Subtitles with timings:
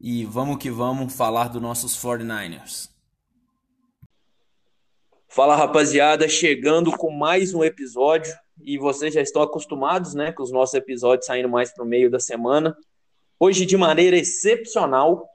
[0.00, 2.88] e vamos que vamos falar dos nossos 49ers.
[5.28, 10.50] Fala rapaziada, chegando com mais um episódio e vocês já estão acostumados, né, com os
[10.50, 12.74] nossos episódios saindo mais para o meio da semana.
[13.38, 15.28] Hoje, de maneira excepcional,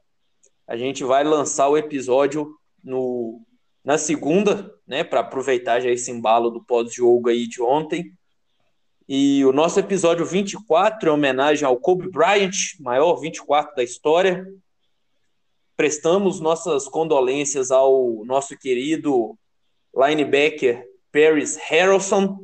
[0.68, 3.42] a gente vai lançar o episódio no,
[3.84, 8.12] na segunda, né, para aproveitar já esse embalo do pós-jogo aí de ontem.
[9.08, 14.46] E o nosso episódio 24 é homenagem ao Kobe Bryant, maior 24 da história.
[15.76, 19.38] Prestamos nossas condolências ao nosso querido
[19.96, 22.40] linebacker Paris Harrelson,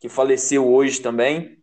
[0.00, 1.58] que faleceu hoje também.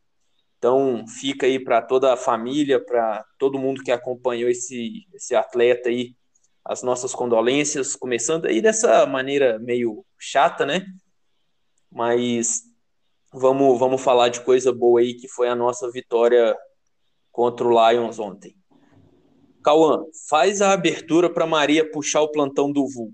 [0.57, 5.89] Então, fica aí para toda a família, para todo mundo que acompanhou esse, esse atleta
[5.89, 6.15] aí,
[6.63, 10.85] as nossas condolências, começando aí dessa maneira meio chata, né?
[11.91, 12.61] Mas
[13.33, 16.55] vamos, vamos falar de coisa boa aí, que foi a nossa vitória
[17.31, 18.55] contra o Lions ontem.
[19.61, 23.11] Cauã, faz a abertura para Maria puxar o plantão do VU.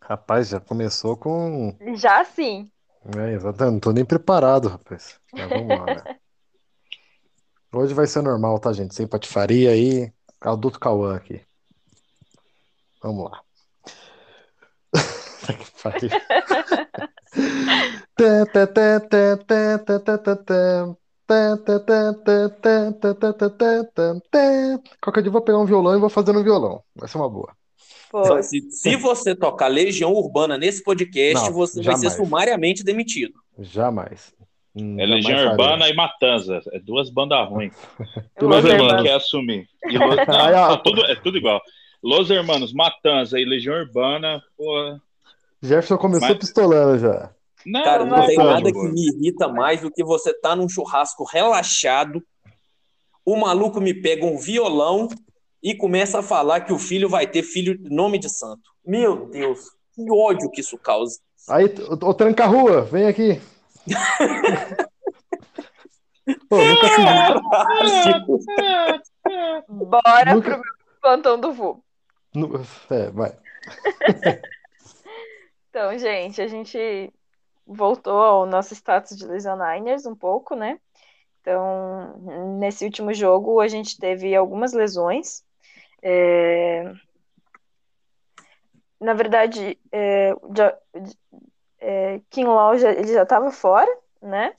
[0.00, 1.76] Rapaz, já começou com.
[1.96, 2.70] Já sim.
[3.16, 3.72] É, exatamente.
[3.72, 5.18] Não tô nem preparado, rapaz.
[5.32, 6.02] Mas vamos lá, né?
[7.72, 8.94] Hoje vai ser normal, tá, gente?
[8.94, 10.12] Sem patifaria aí.
[10.40, 11.40] Adulto Cauã aqui.
[13.02, 13.42] Vamos lá.
[15.46, 16.10] que pariu.
[25.00, 26.82] Qualquer dia eu vou pegar um violão e vou fazer no violão.
[26.94, 27.52] Vai ser uma boa.
[28.42, 32.02] Se, se, você tocar Legião Urbana nesse podcast, Não, você jamais.
[32.02, 33.34] vai ser sumariamente demitido.
[33.58, 34.32] Jamais.
[34.74, 36.60] Hum, é Legião Urbana e Matanza.
[36.72, 37.74] É duas bandas ruins.
[38.40, 39.68] Los Hermanos quer assumir.
[39.84, 39.98] E.
[39.98, 41.60] Não, tá tudo, é tudo igual.
[42.02, 44.98] Los Hermanos, Matanza e Legião Urbana, pô.
[45.62, 46.38] Jefferson começou Mas...
[46.38, 47.30] pistolando já.
[47.66, 50.68] Não, Cara, não, não tem nada que me irrita mais do que você tá num
[50.68, 52.22] churrasco relaxado,
[53.24, 55.08] o maluco me pega um violão
[55.60, 58.70] e começa a falar que o filho vai ter filho nome de santo.
[58.86, 61.18] Meu Deus, que ódio que isso causa.
[61.48, 61.64] Aí,
[62.00, 63.40] ô tranca-rua, vem aqui.
[66.48, 66.86] Pô, nunca
[69.68, 70.58] Bora nunca...
[70.58, 70.62] pro
[71.02, 71.82] plantão do vô.
[72.90, 73.36] É, vai.
[75.70, 77.12] então, gente, a gente
[77.66, 80.78] voltou ao nosso status de Lesioniners um pouco, né?
[81.40, 82.18] Então,
[82.58, 85.44] nesse último jogo, a gente teve algumas lesões.
[86.02, 86.92] É...
[89.00, 90.78] Na verdade, é, já,
[91.78, 93.90] é, Kinlaw já, ele já estava fora,
[94.22, 94.54] né?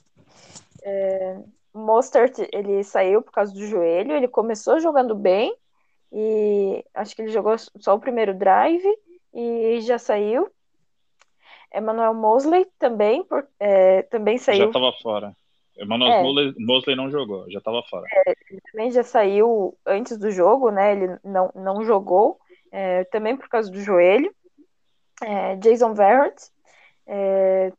[0.84, 1.40] É,
[1.74, 5.56] Mostert, ele saiu por causa do joelho, ele começou jogando bem,
[6.12, 8.88] e acho que ele jogou só o primeiro drive
[9.34, 10.50] e já saiu.
[11.78, 14.60] Emmanuel Mosley também, por, é, também saiu.
[14.60, 15.34] Já estava fora.
[15.78, 16.24] Emmanuel é.
[16.24, 18.06] Mosley, Mosley, não jogou, já estava fora.
[18.12, 20.94] É, ele também já saiu antes do jogo, né?
[20.94, 22.40] Ele não, não jogou,
[22.72, 24.34] é, também por causa do joelho.
[25.24, 26.36] É, Jason Verrett,
[27.08, 27.72] é,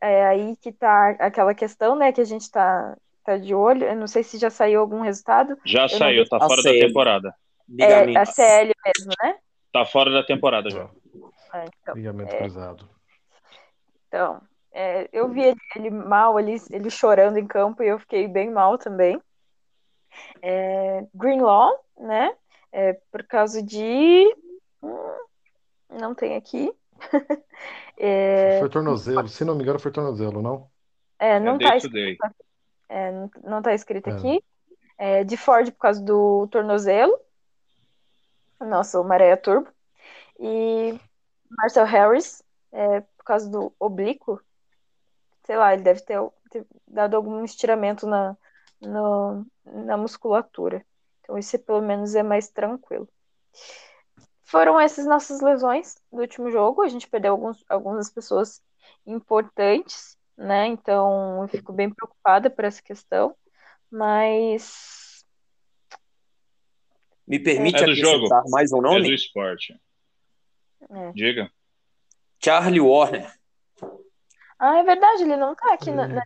[0.00, 2.12] é, aí que tá aquela questão, né?
[2.12, 3.84] Que a gente tá, tá de olho.
[3.84, 5.56] Eu não sei se já saiu algum resultado.
[5.64, 7.34] Já Eu saiu, tá fora da temporada.
[7.78, 9.36] É, a CL mesmo, né?
[9.72, 10.88] Tá fora da temporada já.
[11.52, 12.38] Ah, então, Ligamento é...
[12.38, 12.95] cruzado.
[14.08, 14.40] Então,
[14.72, 18.50] é, eu vi ele, ele, mal, ele, ele chorando em campo e eu fiquei bem
[18.50, 19.20] mal também.
[20.42, 22.34] É, Greenlaw, né?
[22.72, 24.24] É, por causa de.
[24.82, 25.18] Hum,
[25.90, 26.72] não tem aqui.
[27.98, 30.68] é, foi tornozelo, se não me engano, foi tornozelo, não?
[31.18, 32.26] É, não está é escrito,
[32.88, 33.12] é,
[33.42, 34.42] não tá escrito aqui.
[34.98, 37.18] É, de Ford por causa do tornozelo.
[38.60, 39.68] Nossa, o Maréia Turbo.
[40.38, 40.98] E
[41.50, 42.42] Marcel Harris,
[42.72, 44.40] é, causa do oblíquo,
[45.44, 46.18] sei lá, ele deve ter,
[46.50, 48.36] ter dado algum estiramento na,
[48.80, 50.84] no, na musculatura.
[51.20, 53.08] Então, esse pelo menos é mais tranquilo.
[54.44, 56.82] Foram essas nossas lesões do último jogo.
[56.82, 58.62] A gente perdeu alguns, algumas pessoas
[59.04, 60.66] importantes, né?
[60.66, 63.36] Então, eu fico bem preocupada por essa questão.
[63.90, 65.24] Mas.
[67.26, 68.28] Me permite é jogo.
[68.48, 69.06] mais um nome?
[69.06, 69.76] É do esporte.
[70.90, 71.12] É.
[71.12, 71.50] Diga.
[72.46, 73.28] Charlie Warner.
[74.56, 76.22] Ah, é verdade, ele não tá aqui na, na...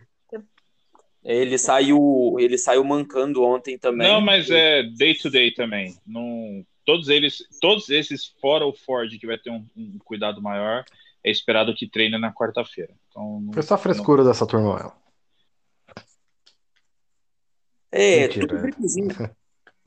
[1.23, 4.07] Ele saiu, ele saiu mancando ontem também.
[4.07, 5.97] Não, mas é day to day também.
[6.05, 10.85] Não, todos eles, todos esses, fora o Ford, que vai ter um, um cuidado maior,
[11.23, 12.93] é esperado que treine na quarta-feira.
[13.09, 14.29] Então, Foi só a frescura não...
[14.29, 14.93] dessa turma, Léo.
[17.91, 18.47] É, Mentira.
[18.47, 19.35] tudo gripezinha.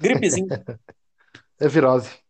[0.01, 0.65] gripezinha.
[1.61, 2.24] É virose.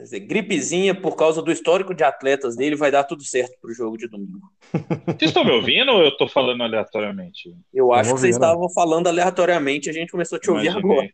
[0.00, 3.74] Quer dizer, gripezinha por causa do histórico de atletas dele, vai dar tudo certo pro
[3.74, 4.50] jogo de domingo.
[5.04, 7.54] Vocês estão me ouvindo ou eu estou falando aleatoriamente?
[7.72, 10.92] Eu acho que vocês estavam falando aleatoriamente, a gente começou a te ouvir Imaginei.
[10.92, 11.10] agora.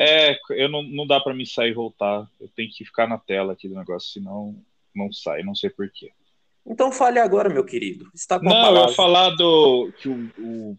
[0.00, 2.26] É, eu não, não dá para me sair e voltar.
[2.40, 4.56] Eu tenho que ficar na tela aqui do negócio, senão
[4.94, 6.10] não sai, não sei porquê.
[6.66, 8.08] Então fale agora, meu querido.
[8.14, 10.76] Está com não, eu ia falar do que o, o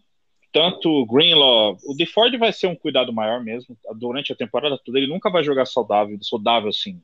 [0.52, 4.98] tanto o Greenlaw, o DeFord vai ser um cuidado maior mesmo durante a temporada toda.
[4.98, 7.00] Ele nunca vai jogar saudável, saudável assim,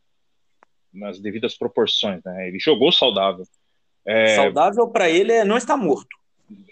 [0.95, 2.49] nas devidas proporções, né?
[2.49, 3.45] Ele jogou saudável.
[4.07, 4.37] É...
[4.37, 6.17] Saudável para ele é não estar morto.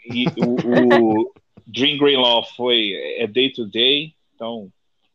[0.07, 1.35] E o, o
[1.67, 4.71] Dream Greenlaw foi é day to day, então,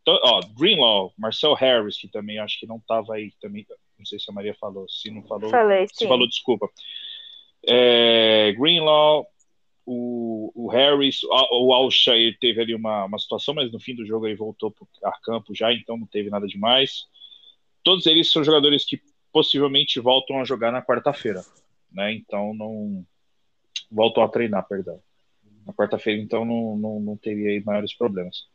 [0.08, 3.66] ó, Greenlaw, Marcel Harris que também acho que não estava aí também,
[3.98, 6.08] não sei se a Maria falou, se não falou, Falei, se sim.
[6.08, 6.70] falou desculpa.
[7.68, 9.28] É, Greenlaw,
[9.86, 14.26] o, o Harris, o Alshair teve ali uma, uma situação, mas no fim do jogo
[14.26, 17.06] ele voltou para campo já, então não teve nada demais
[17.88, 19.02] todos eles são jogadores que
[19.32, 21.42] possivelmente voltam a jogar na quarta-feira,
[21.90, 22.12] né?
[22.12, 23.06] Então não
[23.90, 25.00] voltam a treinar, perdão.
[25.66, 28.46] Na quarta-feira, então não, não, não teria maiores problemas.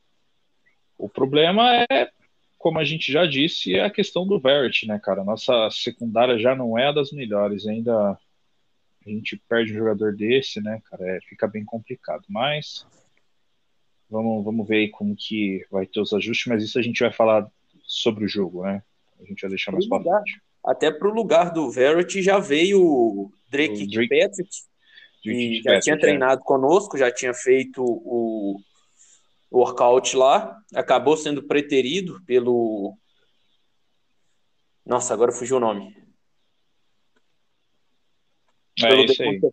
[0.99, 2.11] O problema é,
[2.59, 5.25] como a gente já disse, é a questão do Vert, né, cara?
[5.25, 8.11] Nossa secundária já não é das melhores, ainda
[9.07, 11.17] a gente perde um jogador desse, né, cara?
[11.17, 12.25] É, fica bem complicado.
[12.29, 12.87] Mas
[14.11, 17.11] vamos, vamos ver aí como que vai ter os ajustes, mas isso a gente vai
[17.11, 17.51] falar
[17.83, 18.83] sobre o jogo, né?
[19.23, 20.41] A gente vai deixar mais para frente.
[20.65, 24.51] Até para o lugar do Verity já veio o Drake, Drake Patrick,
[25.21, 25.99] que já Patrick, tinha é.
[25.99, 26.45] treinado é.
[26.45, 28.61] conosco, já tinha feito o,
[29.51, 32.97] o workout lá, acabou sendo preterido pelo.
[34.87, 35.97] Nossa, agora fugiu o nome.
[38.81, 39.53] É pelo.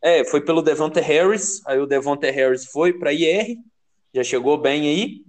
[0.00, 3.56] É, foi pelo Devonta Harris, aí o Devonta Harris foi para IR,
[4.14, 5.24] já chegou bem aí,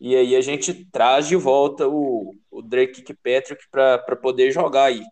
[0.00, 5.02] e aí a gente traz de volta o, o Drake Kirkpatrick para poder jogar aí.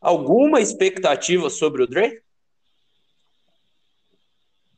[0.00, 2.22] Alguma expectativa sobre o Drake?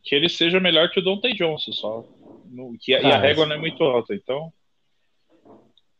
[0.02, 2.04] Que ele seja melhor que o Dante Johnson, só.
[2.46, 4.52] No, que, ah, e a régua não é muito alta, então.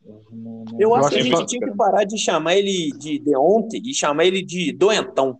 [0.03, 3.77] Não, não, eu acho que a gente tinha que parar de chamar ele de Deonte
[3.77, 5.39] e chamar ele de Doentão.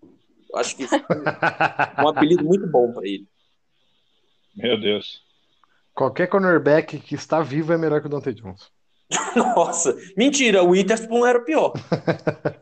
[0.49, 3.27] Eu acho que é um apelido muito bom para ele.
[4.55, 5.21] Meu Deus.
[5.93, 8.69] Qualquer cornerback que está vivo é melhor que o Dante Johnson.
[9.35, 11.73] Nossa, mentira, o Witherspoon era o pior.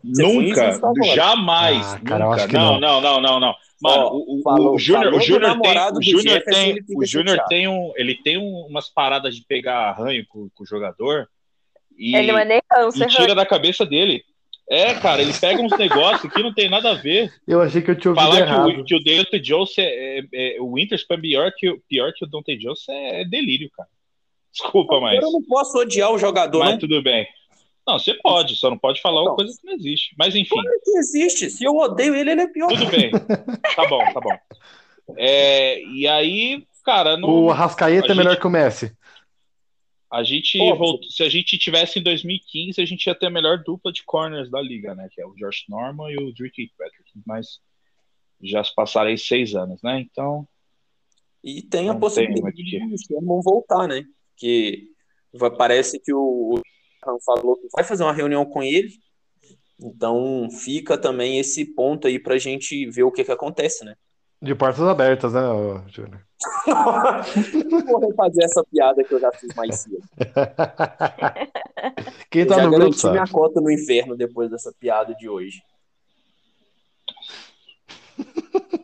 [0.04, 0.80] nunca,
[1.14, 1.86] jamais.
[1.94, 2.48] Ah, cara, nunca.
[2.48, 6.44] Não, não, não, não, não, Mano, o, falou, o Júnior, o Júnior tem, o Júnior
[6.44, 10.64] tem, o Júnior tem um, ele tem um, umas paradas de pegar arranho com, com
[10.64, 11.30] o jogador
[11.98, 14.24] e, ele não é nem câncer, e tira da cabeça dele.
[14.70, 17.32] É, cara, ele pega uns negócios que não tem nada a ver.
[17.48, 18.74] Eu achei que eu tinha ouvido Falar errado.
[18.74, 22.12] que o, que o Dante Jones é, é, é, o Winterspan é pior que, pior
[22.14, 23.88] que o Dante Jones é, é delírio, cara.
[24.62, 25.22] Desculpa, mas.
[25.22, 26.60] Eu não posso odiar o jogador.
[26.60, 26.80] Mas não?
[26.80, 27.28] tudo bem.
[27.88, 30.14] Não, você pode, só não pode falar uma coisa que não existe.
[30.18, 30.56] Mas enfim.
[30.56, 31.50] Claro que existe.
[31.50, 32.68] Se eu odeio ele, ele é pior.
[32.68, 33.12] Tudo bem.
[33.12, 34.38] Tá bom, tá bom.
[35.16, 37.16] É, e aí, cara.
[37.16, 38.92] Não, o Arrascaeta é melhor que o Messi.
[40.12, 43.62] A gente voltou, se a gente tivesse em 2015, a gente ia ter a melhor
[43.62, 45.08] dupla de corners da liga, né?
[45.12, 47.12] Que é o Josh Norman e o Drake Patrick.
[47.26, 47.60] Mas
[48.42, 50.00] já se passaram aí seis anos, né?
[50.00, 50.48] Então.
[51.44, 54.04] E tem a possibilidade de o Sherman voltar, né?
[54.38, 54.88] Que
[55.58, 56.62] parece que o
[57.06, 58.90] Han falou que vai fazer uma reunião com ele.
[59.80, 63.96] Então fica também esse ponto aí pra gente ver o que que acontece, né?
[64.42, 65.42] De portas abertas, né,
[65.88, 66.22] Júnior?
[67.88, 70.04] vou refazer essa piada que eu já fiz mais cedo.
[72.30, 73.32] Quem tá eu já no garanti grupo, minha sabe?
[73.32, 75.64] cota no inferno depois dessa piada de hoje.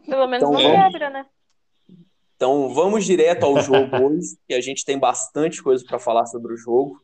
[0.07, 0.91] Pelo menos então, não vamos...
[0.91, 1.25] quebra, né?
[2.43, 6.53] Então vamos direto ao jogo hoje, que a gente tem bastante coisa para falar sobre
[6.53, 7.01] o jogo.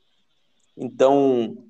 [0.75, 1.63] Então,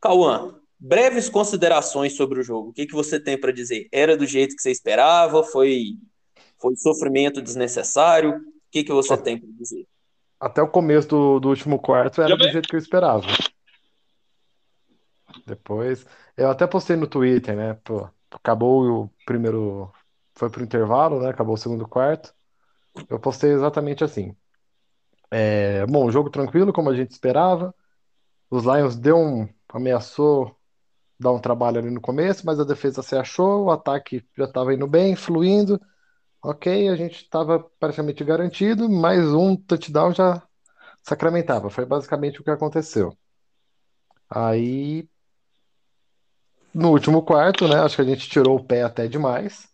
[0.00, 2.68] Cauã, breves considerações sobre o jogo.
[2.68, 3.88] O que, que você tem para dizer?
[3.90, 5.42] Era do jeito que você esperava?
[5.42, 5.96] Foi,
[6.60, 8.36] foi sofrimento desnecessário?
[8.36, 9.84] O que, que você tem para dizer?
[10.38, 13.26] Até o começo do, do último quarto era do jeito que eu esperava.
[15.44, 16.06] Depois,
[16.36, 17.74] eu até postei no Twitter, né?
[17.82, 19.92] Pô, acabou o primeiro.
[20.36, 21.30] Foi pro intervalo, né?
[21.30, 22.32] Acabou o segundo quarto.
[23.08, 24.36] Eu postei exatamente assim.
[25.30, 27.74] É, bom, jogo tranquilo, como a gente esperava.
[28.50, 30.54] Os Lions deu um, ameaçou
[31.18, 34.74] dar um trabalho ali no começo, mas a defesa se achou, o ataque já estava
[34.74, 35.80] indo bem, fluindo.
[36.42, 40.42] Ok, a gente estava praticamente garantido, mais um touchdown já
[41.02, 41.70] sacramentava.
[41.70, 43.16] Foi basicamente o que aconteceu.
[44.28, 45.08] Aí,
[46.74, 47.76] no último quarto, né?
[47.80, 49.71] Acho que a gente tirou o pé até demais.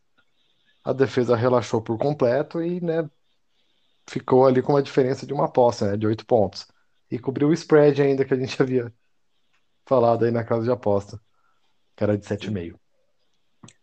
[0.89, 3.07] A defesa relaxou por completo e, né,
[4.09, 6.67] ficou ali com uma diferença de uma posse, né, de oito pontos.
[7.11, 8.91] E cobriu o spread ainda que a gente havia
[9.87, 11.21] falado aí na casa de aposta,
[11.95, 12.79] que era de 7,5.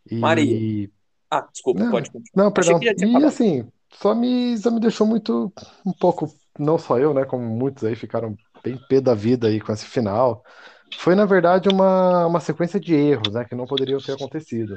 [0.09, 0.15] E...
[0.15, 0.89] Maria.
[1.29, 2.43] Ah, desculpa, não, pode continuar.
[2.43, 2.79] Não, perdão.
[2.81, 5.53] E assim, só me, só me deixou muito,
[5.85, 9.61] um pouco, não só eu, né, como muitos aí ficaram bem pé da vida aí
[9.61, 10.43] com esse final.
[10.97, 14.75] Foi, na verdade, uma, uma sequência de erros, né, que não poderiam ter acontecido.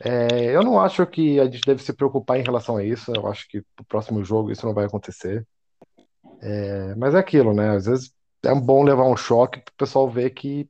[0.00, 3.12] É, eu não acho que a gente deve se preocupar em relação a isso.
[3.14, 5.46] Eu acho que pro próximo jogo isso não vai acontecer.
[6.40, 7.70] É, mas é aquilo, né?
[7.70, 10.68] Às vezes é bom levar um choque para o pessoal ver que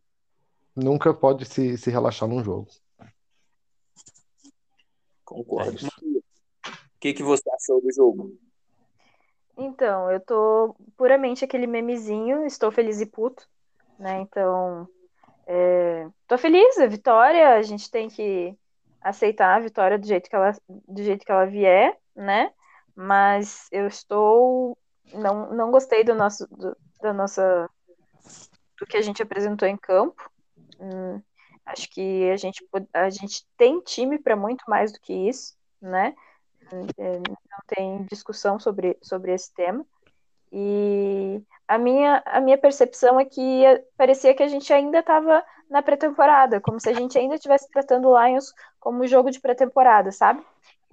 [0.76, 2.68] nunca pode se, se relaxar num jogo.
[5.24, 5.78] Concordo.
[5.78, 6.18] É
[6.68, 8.36] o que, que você achou do jogo?
[9.56, 13.48] Então, eu tô puramente aquele memezinho, estou feliz e puto,
[13.98, 14.20] né?
[14.20, 14.88] Então,
[15.46, 18.56] é, tô feliz, a vitória, a gente tem que
[19.04, 22.50] aceitar a vitória do jeito que ela, do jeito que ela vier, né?
[22.96, 24.76] Mas eu estou
[25.12, 27.68] não, não gostei do nosso do, da nossa
[28.78, 30.30] do que a gente apresentou em campo.
[30.80, 31.20] Hum,
[31.66, 36.14] acho que a gente a gente tem time para muito mais do que isso, né?
[36.98, 39.84] É, não tem discussão sobre, sobre esse tema.
[40.50, 43.64] E a minha, a minha percepção é que
[43.96, 48.08] parecia que a gente ainda estava na pré-temporada, como se a gente ainda estivesse tratando
[48.08, 50.42] o Lions como jogo de pré-temporada, sabe?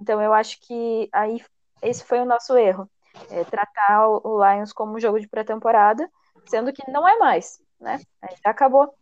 [0.00, 1.40] Então eu acho que aí
[1.82, 2.88] esse foi o nosso erro.
[3.30, 6.08] É, tratar o Lions como jogo de pré-temporada,
[6.46, 8.00] sendo que não é mais, né?
[8.22, 8.94] Aí já acabou.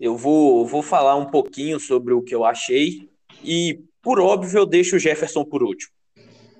[0.00, 3.08] Eu vou, vou falar um pouquinho sobre o que eu achei
[3.42, 5.92] e, por óbvio, eu deixo o Jefferson por último.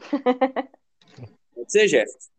[1.55, 2.34] Pode ser, Jefferson.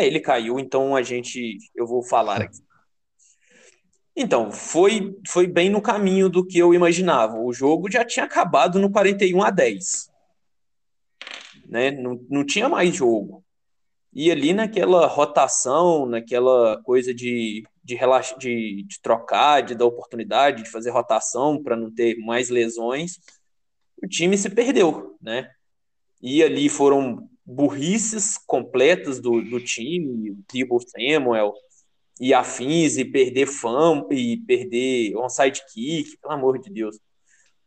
[0.00, 1.58] É, ele caiu, então a gente.
[1.74, 2.58] Eu vou falar aqui.
[4.16, 7.38] Então, foi, foi bem no caminho do que eu imaginava.
[7.38, 10.10] O jogo já tinha acabado no 41 a 10.
[11.66, 11.90] Né?
[11.90, 13.44] Não, não tinha mais jogo.
[14.12, 20.64] E ali naquela rotação, naquela coisa de, de, relax, de, de trocar, de dar oportunidade,
[20.64, 23.20] de fazer rotação para não ter mais lesões,
[24.02, 25.50] o time se perdeu, né?
[26.20, 31.52] E ali foram burrices completas do, do time, o Thibaut Samuel
[32.20, 36.98] e afins, e perder fã e perder onside kick, pelo amor de Deus.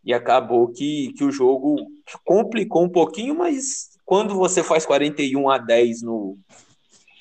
[0.03, 1.75] E acabou que, que o jogo
[2.23, 6.37] complicou um pouquinho, mas quando você faz 41 a 10 no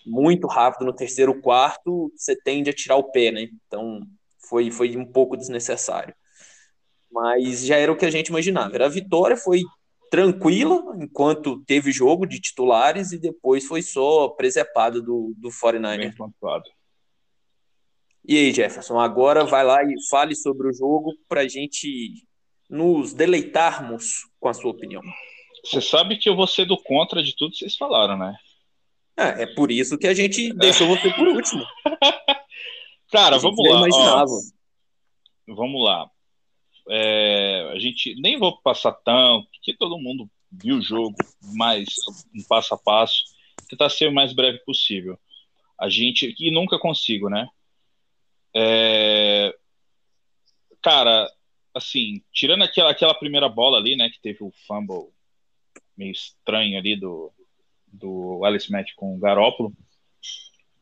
[0.04, 3.48] muito rápido no terceiro quarto, você tende a tirar o pé, né?
[3.66, 4.00] Então
[4.48, 6.14] foi, foi um pouco desnecessário.
[7.10, 8.74] Mas já era o que a gente imaginava.
[8.74, 9.62] Era a vitória, foi
[10.12, 16.12] tranquila enquanto teve jogo de titulares e depois foi só presepada do, do 49
[18.22, 22.12] E aí, Jefferson, agora vai lá e fale sobre o jogo para a gente
[22.68, 25.00] nos deleitarmos com a sua opinião.
[25.64, 28.36] Você sabe que eu vou ser do contra de tudo que vocês falaram, né?
[29.16, 31.64] É, é por isso que a gente deixou você por último.
[33.10, 33.86] Cara, vamos lá.
[33.90, 34.26] Ó,
[35.54, 36.11] vamos lá
[36.94, 41.16] é, a gente nem vou passar tão, porque todo mundo viu o jogo
[41.54, 41.88] mais
[42.34, 43.24] um passo a passo,
[43.66, 45.18] tentar ser o mais breve possível.
[45.80, 47.48] A gente, e nunca consigo, né?
[48.54, 49.56] É,
[50.82, 51.32] cara,
[51.74, 55.08] assim, tirando aquela, aquela primeira bola ali, né, que teve o fumble
[55.96, 57.32] meio estranho ali do,
[57.86, 59.72] do Alice Matt com o Garópolo,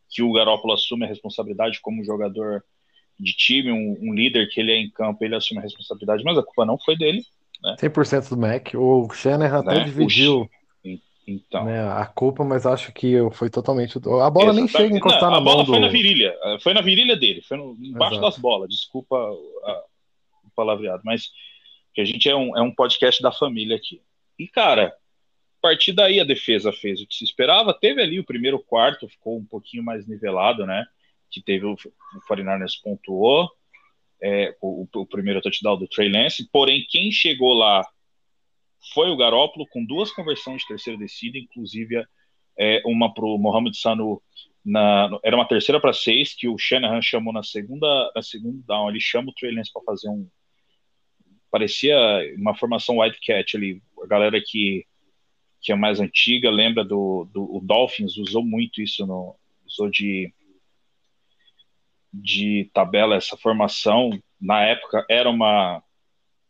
[0.08, 2.64] que o Garópolo assume a responsabilidade como jogador
[3.20, 6.38] de time, um, um, líder que ele é em campo, ele assume a responsabilidade, mas
[6.38, 7.22] a culpa não foi dele.
[7.62, 7.76] Né?
[7.78, 8.70] 100% do Mac.
[8.74, 9.84] O Shanahan até né?
[9.84, 10.48] dividiu
[11.26, 11.64] então.
[11.64, 13.98] Né, a culpa, mas acho que foi totalmente.
[13.98, 15.52] A bola nem chega a encostar não, na a mão.
[15.52, 15.82] A bola foi do...
[15.82, 18.30] na virilha, foi na virilha dele, foi no, embaixo Exato.
[18.30, 18.68] das bolas.
[18.68, 19.84] Desculpa a,
[20.44, 21.30] o palavreado, mas
[21.94, 24.00] que a gente é um, é um podcast da família aqui.
[24.38, 27.74] E, cara, a partir daí a defesa fez o que se esperava.
[27.74, 30.84] Teve ali o primeiro quarto, ficou um pouquinho mais nivelado, né?
[31.30, 33.48] Que teve o, o 49ers pontuou,
[34.22, 37.82] é, o, o, primeiro touchdown do Trey Lance, porém quem chegou lá
[38.92, 42.04] foi o Garópolo com duas conversões de terceira descida, inclusive
[42.58, 44.22] é, uma para o Mohamed Sanu
[44.64, 48.90] na, era uma terceira para seis que o Shanahan chamou na segunda na segunda down,
[48.90, 50.28] ele chama o Trey Lance para fazer um
[51.50, 51.96] parecia
[52.36, 54.86] uma formação Wildcat ali, a galera que
[55.62, 60.32] que é mais antiga lembra do, do Dolphins usou muito isso no usou de
[62.12, 65.82] de tabela, essa formação, na época era uma,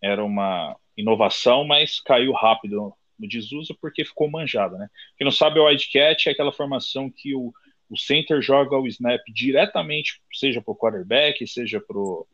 [0.02, 4.88] era uma inovação, mas caiu rápido no desuso porque ficou manjada, né?
[5.16, 7.52] Quem não sabe, o Wildcat é aquela formação que o,
[7.88, 12.26] o center joga o snap diretamente, seja para o quarterback, seja para o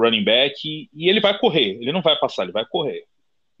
[0.00, 3.04] running back, e ele vai correr, ele não vai passar, ele vai correr.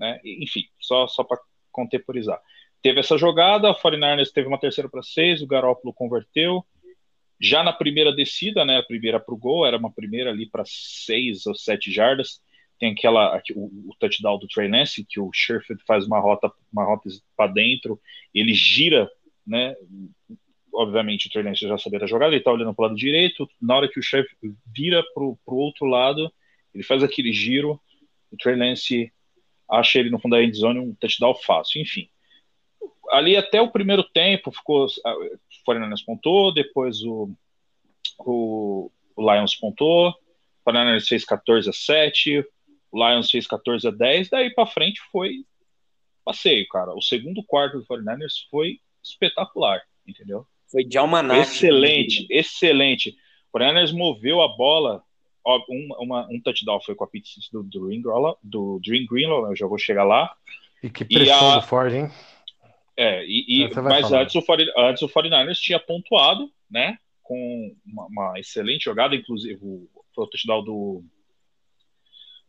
[0.00, 0.20] Né?
[0.24, 1.38] Enfim, só, só para
[1.70, 2.40] contemporizar.
[2.82, 6.64] Teve essa jogada, a 49ers teve uma terceira para seis, o Garópolo converteu.
[7.44, 10.64] Já na primeira descida, né, a primeira para o gol, era uma primeira ali para
[10.66, 12.40] seis ou sete jardas.
[12.78, 16.86] Tem aquela, o, o touchdown do Trey Lance, que o Sherfield faz uma rota, uma
[16.86, 18.00] rota para dentro,
[18.34, 19.10] ele gira,
[19.46, 19.76] né,
[20.72, 23.46] obviamente o Trey Lance já sabia da jogada, ele está olhando para o lado direito,
[23.60, 26.32] na hora que o Sherfield vira para o outro lado,
[26.74, 27.78] ele faz aquele giro,
[28.32, 29.12] o Trey Lance
[29.70, 32.08] acha ele no fundo da endzone um touchdown fácil, enfim.
[33.14, 37.30] Ali até o primeiro tempo ficou, o 49ers pontou, depois o,
[38.18, 42.44] o, o Lions pontou, o 49ers fez 14 a 7,
[42.90, 45.44] o Lions fez 14 a 10, daí para frente foi
[46.24, 46.94] passeio, cara.
[46.94, 50.46] O segundo quarto do 49ers foi espetacular, entendeu?
[50.70, 51.40] Foi de almanac.
[51.40, 53.16] Excelente, excelente.
[53.52, 55.04] O 49ers moveu a bola
[55.68, 59.56] um, uma, um touchdown foi com a pizza do Dream Greenlaw, do Dream Greenlaw, eu
[59.56, 60.34] já vou chegar lá.
[60.82, 62.10] E que pressão a, do Ford, hein?
[62.96, 64.44] É, e, e mas antes o,
[64.76, 66.98] antes o 49ers tinha pontuado, né?
[67.22, 71.04] Com uma, uma excelente jogada, inclusive o, foi o touchdown do,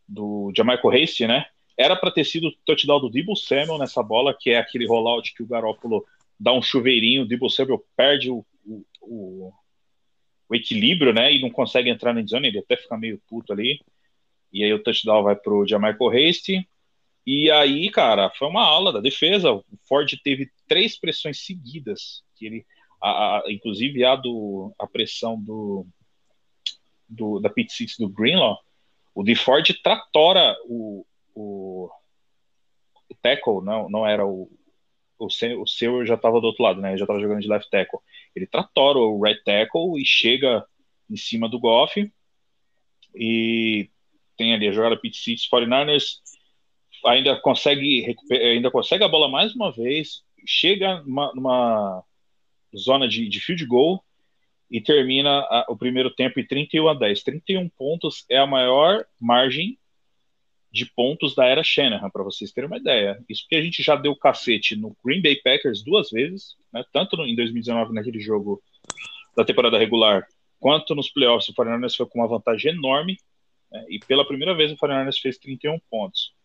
[0.06, 1.46] do Jamaico Hasty, né?
[1.76, 5.34] Era para ter sido o touchdown do Debo Samuel nessa bola, que é aquele rollout
[5.34, 6.06] que o Garópolo
[6.38, 8.44] dá um chuveirinho, o Debo Samuel perde o,
[9.02, 9.52] o,
[10.48, 11.32] o equilíbrio, né?
[11.32, 13.80] E não consegue entrar na zone, ele até fica meio puto ali.
[14.52, 16.66] E aí o touchdown vai pro Jamaico Hasty.
[17.26, 19.52] E aí, cara, foi uma aula da defesa.
[19.52, 22.66] O Ford teve três pressões seguidas, que ele,
[23.02, 25.84] a, a, inclusive a do a pressão do,
[27.08, 28.56] do da pit six do Greenlaw.
[29.12, 31.04] O de Ford tratora o,
[31.34, 31.90] o,
[33.08, 34.48] o tackle, não, não era o,
[35.18, 36.96] o seu, o seu já estava do outro lado, né?
[36.96, 37.98] Já estava jogando de left tackle.
[38.36, 40.64] Ele tratora o right tackle e chega
[41.10, 42.12] em cima do Goff.
[43.14, 43.90] E
[44.36, 46.20] tem ali a jogada pit six 49ers
[47.06, 52.04] ainda consegue ainda consegue a bola mais uma vez, chega numa, numa
[52.76, 54.04] zona de, de, field goal
[54.70, 57.22] e termina a, o primeiro tempo em 31 a 10.
[57.22, 59.78] 31 pontos é a maior margem
[60.76, 63.18] de pontos da era Shanahan, para vocês terem uma ideia.
[63.28, 67.16] Isso porque a gente já deu cacete no Green Bay Packers duas vezes, né, tanto
[67.16, 68.62] no, em 2019 naquele jogo
[69.34, 70.26] da temporada regular,
[70.60, 73.16] quanto nos playoffs o 49ers foi com uma vantagem enorme,
[73.72, 76.35] né, e pela primeira vez o 49ers fez 31 pontos.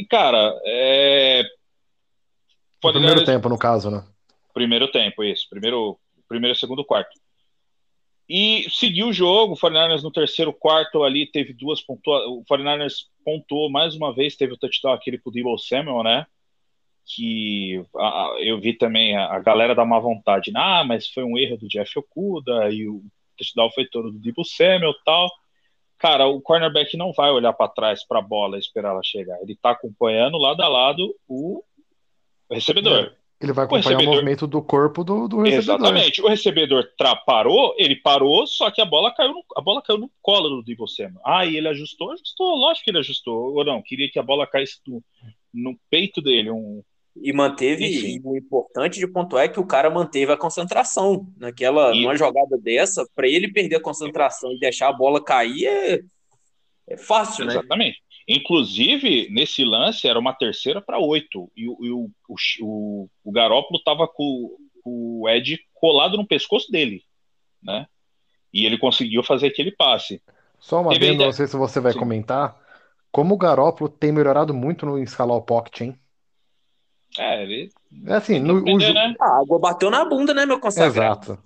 [0.00, 1.44] E, cara, é...
[2.80, 4.04] primeiro tempo, no caso, né?
[4.52, 5.48] Primeiro tempo, isso.
[5.48, 7.18] Primeiro, primeiro e segundo quarto.
[8.28, 13.06] E seguiu o jogo, o 49ers no terceiro quarto ali teve duas pontuações, o 49ers
[13.24, 16.26] pontuou mais uma vez, teve o touchdown aquele pro Debo Samuel, né?
[17.06, 21.36] Que a, eu vi também a, a, galera dar má vontade, ah, mas foi um
[21.36, 23.02] erro do Jeff Okuda e o
[23.36, 25.28] touchdown foi todo do Debo Samuel tal.
[26.04, 29.40] Cara, o cornerback não vai olhar para trás para a bola e esperar ela chegar.
[29.40, 31.64] Ele tá acompanhando lado a lado o
[32.50, 33.04] recebedor.
[33.04, 33.12] É.
[33.40, 35.76] Ele vai acompanhar o, o movimento do corpo do, do recebedor.
[35.76, 36.20] Exatamente.
[36.20, 37.16] O recebedor tra...
[37.16, 40.86] parou, ele parou, só que a bola caiu no, a bola caiu no colo do
[40.86, 41.22] Samuel.
[41.24, 42.12] Ah, e ele ajustou?
[42.12, 43.54] Ajustou, lógico que ele ajustou.
[43.54, 45.02] Ou não, queria que a bola caísse no,
[45.54, 46.50] no peito dele.
[46.50, 46.82] Um...
[47.16, 51.26] E manteve, e o importante de pontuar é que o cara manteve a concentração.
[51.36, 52.02] Naquela, e...
[52.02, 56.00] numa jogada dessa, para ele perder a concentração e deixar a bola cair é,
[56.88, 57.46] é fácil, Exatamente.
[57.46, 57.60] né?
[57.60, 58.04] Exatamente.
[58.26, 61.50] Inclusive, nesse lance era uma terceira para oito.
[61.56, 67.02] E, o, o, o, o Garópolo estava com, com, o Ed colado no pescoço dele.
[67.62, 67.86] Né?
[68.52, 70.22] E ele conseguiu fazer aquele passe.
[70.58, 71.98] Só uma vez, não sei se você vai Sim.
[71.98, 72.58] comentar.
[73.12, 75.98] Como o Garópolo tem melhorado muito no escalar o pocket, hein?
[77.18, 77.70] É, ele.
[78.06, 78.78] É assim, no, o...
[78.78, 79.14] né?
[79.20, 80.92] A água bateu na bunda, né, meu consagrado?
[80.92, 81.38] Exato.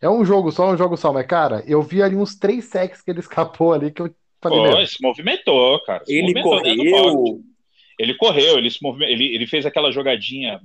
[0.00, 3.02] É um jogo só, um jogo só, mas, cara, eu vi ali uns três sacks
[3.02, 6.04] que ele escapou ali que eu Falei, se movimentou, cara.
[6.04, 7.40] Se ele movimentou correu.
[7.98, 10.60] Ele correu, ele se movimentou, ele, ele fez aquela jogadinha.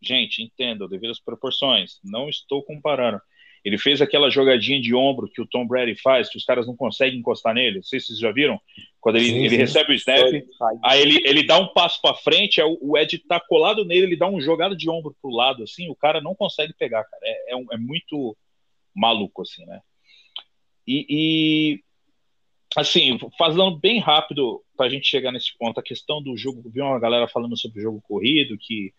[0.00, 2.00] Gente, entendo, devido às proporções.
[2.02, 3.20] Não estou comparando.
[3.64, 6.74] Ele fez aquela jogadinha de ombro que o Tom Brady faz, que os caras não
[6.74, 7.76] conseguem encostar nele.
[7.76, 8.60] Não sei se vocês já viram.
[9.00, 9.56] Quando ele, sim, ele sim.
[9.56, 10.42] recebe o snap,
[10.84, 14.16] aí ele, ele dá um passo para frente, aí o Ed tá colado nele, ele
[14.16, 17.22] dá um jogada de ombro pro lado, assim, o cara não consegue pegar, cara.
[17.24, 18.36] É, é, um, é muito
[18.94, 19.80] maluco, assim, né?
[20.86, 21.80] E, e
[22.76, 26.80] assim, falando bem rápido para a gente chegar nesse ponto, a questão do jogo, vi
[26.80, 28.92] uma galera falando sobre o jogo corrido, que,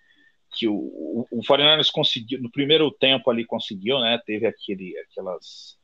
[0.54, 5.78] que o, o, o 49 conseguiu, no primeiro tempo ali conseguiu, né, teve aquele, aquelas,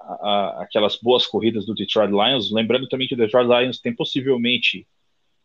[0.00, 3.94] a, a, aquelas boas corridas do Detroit Lions, lembrando também que o Detroit Lions tem
[3.94, 4.86] possivelmente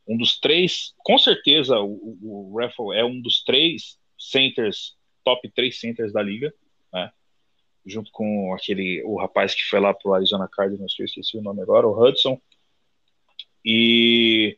[0.07, 5.79] um dos três, com certeza o, o Raffle é um dos três centers, top três
[5.79, 6.53] centers da liga,
[6.91, 7.11] né?
[7.85, 11.61] Junto com aquele, o rapaz que foi lá pro Arizona Cardinals, eu esqueci o nome
[11.61, 12.39] agora, o Hudson.
[13.65, 14.57] E,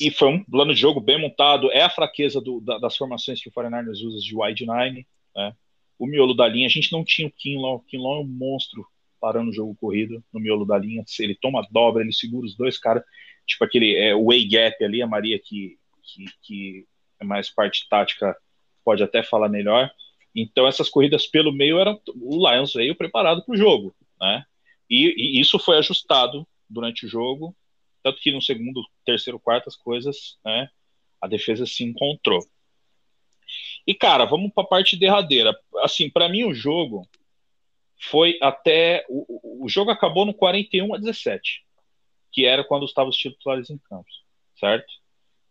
[0.00, 1.70] e foi um plano de jogo bem montado.
[1.72, 5.54] É a fraqueza do, da, das formações que o 49ers usa de wide nine, né?
[5.98, 7.76] O miolo da linha, a gente não tinha o Kinlaw.
[7.76, 8.86] O Kinlaw é um monstro
[9.20, 11.04] parando o jogo corrido no miolo da linha.
[11.18, 13.02] Ele toma dobra, ele segura os dois caras
[13.48, 16.86] tipo aquele é, way gap ali, a Maria que, que, que
[17.18, 18.36] é mais parte tática
[18.84, 19.90] pode até falar melhor.
[20.34, 24.44] Então essas corridas pelo meio eram o Lions veio preparado para o jogo, né?
[24.88, 27.56] E, e, isso foi ajustado durante o jogo,
[28.02, 30.68] tanto que no segundo, terceiro, quarto as coisas, né?
[31.20, 32.40] A defesa se encontrou.
[33.86, 35.58] E cara, vamos para a parte derradeira.
[35.82, 37.08] Assim, para mim o jogo
[38.00, 41.66] foi até o, o jogo acabou no 41 a 17
[42.32, 44.22] que era quando estavam os titulares em campos,
[44.58, 44.86] certo?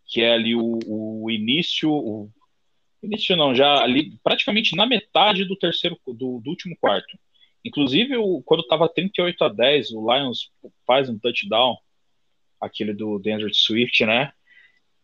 [0.05, 2.29] Que é ali o, o início, o
[3.03, 7.17] início não, já ali praticamente na metade do terceiro, do, do último quarto.
[7.65, 10.49] Inclusive, o, quando estava 38 a 10, o Lions
[10.85, 11.75] faz um touchdown,
[12.59, 14.31] aquele do Andrew Swift, né?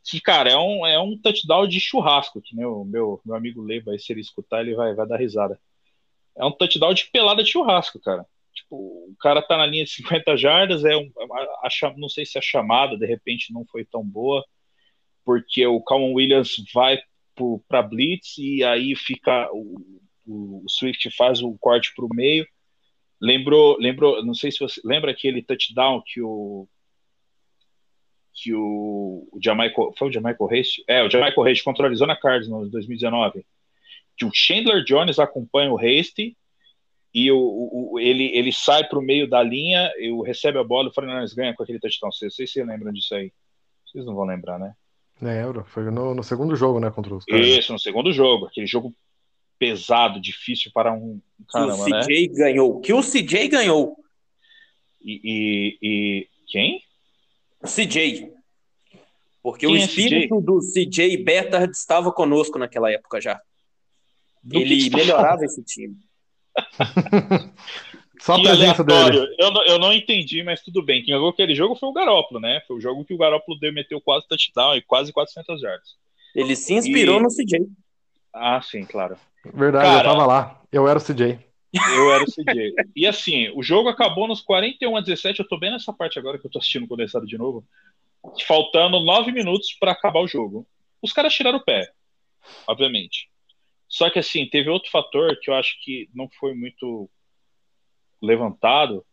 [0.04, 3.98] Que, cara, é um, é um touchdown de churrasco, que meu, meu, meu amigo Leva,
[3.98, 5.60] se ele escutar, ele vai, vai dar risada.
[6.36, 8.26] É um touchdown de pelada de churrasco, cara.
[8.54, 12.26] Tipo, o cara tá na linha de 50 jardas, é um, a, a, não sei
[12.26, 14.44] se a chamada de repente não foi tão boa,
[15.26, 17.00] porque o Calvin Williams vai
[17.68, 22.46] para blitz e aí fica o, o, Swift faz o corte para o meio.
[23.22, 26.68] Lembrou, lembrou, não sei se você lembra aquele touchdown que o
[28.34, 30.84] que o, o Jamaica foi o Jamaica Race?
[30.88, 33.46] É, o Jamaica Race contra o Arizona Cardinals em 2019.
[34.18, 36.36] Que o Chandler Jones acompanha o Hasty
[37.14, 40.88] e o, o, ele, ele sai para o meio da linha, e recebe a bola
[40.88, 42.12] e o Fernandes ganha com aquele touchdown.
[42.12, 43.32] Vocês, vocês se lembram disso aí?
[43.86, 44.74] Vocês não vão lembrar, né?
[45.22, 47.46] Lembro, foi no, no segundo jogo, né, contra os caras.
[47.46, 48.94] Isso, no segundo jogo, aquele jogo
[49.60, 52.36] pesado, difícil para um caramba, que o CJ né?
[52.36, 53.96] ganhou, que o CJ ganhou.
[55.00, 56.28] E, e, e...
[56.48, 56.82] quem?
[57.66, 58.32] CJ.
[59.42, 60.46] Porque quem o é espírito CJ?
[60.46, 63.42] do CJ Beta estava conosco naquela época já.
[64.42, 65.98] Do Ele melhorava esse time.
[68.22, 69.36] Só a presença dele.
[69.38, 71.04] Eu não, eu não entendi, mas tudo bem.
[71.04, 72.62] Quem jogou aquele jogo foi o Garópolo, né?
[72.66, 75.96] Foi o jogo que o Garópolo deu, meteu quase touchdown e quase 400 yards.
[76.34, 77.24] Ele se inspirou e...
[77.24, 77.68] no CJ.
[78.34, 79.18] Ah, sim, claro.
[79.54, 80.62] Verdade, Cara, eu tava lá.
[80.72, 81.38] Eu era o CJ.
[81.74, 82.74] Eu era o CJ.
[82.96, 85.40] e assim, o jogo acabou nos 41 a 17.
[85.40, 87.66] Eu tô bem nessa parte agora que eu tô assistindo condensado de novo.
[88.46, 90.68] Faltando 9 minutos para acabar o jogo.
[91.02, 91.92] Os caras tiraram o pé,
[92.68, 93.30] obviamente.
[93.90, 97.10] Só que assim, teve outro fator que eu acho que não foi muito
[98.22, 99.06] levantado.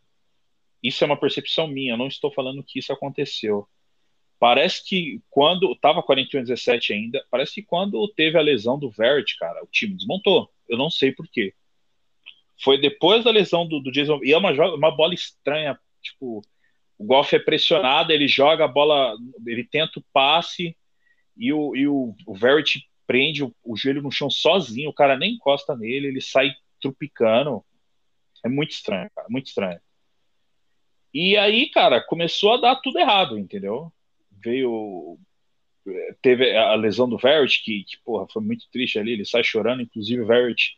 [0.83, 3.67] Isso é uma percepção minha, não estou falando que isso aconteceu.
[4.39, 9.37] Parece que quando estava 41 17 ainda, parece que quando teve a lesão do Verrett,
[9.37, 10.51] cara, o time desmontou.
[10.67, 11.53] Eu não sei por quê.
[12.63, 14.21] Foi depois da lesão do, do Jason.
[14.23, 15.79] E é uma, uma bola estranha.
[16.03, 16.43] Tipo,
[16.99, 20.77] o Goff é pressionado, ele joga a bola, ele tenta o passe
[21.37, 22.35] e o, e o, o
[23.07, 27.65] prende o, o joelho no chão sozinho, o cara nem encosta nele, ele sai trupicando.
[28.45, 29.81] É muito estranho, cara, muito estranho.
[31.13, 33.93] E aí, cara, começou a dar tudo errado, entendeu?
[34.31, 35.19] Veio.
[36.23, 39.83] Teve a lesão do Verrett, que, que porra, foi muito triste ali, ele sai chorando,
[39.83, 40.77] inclusive o Verrett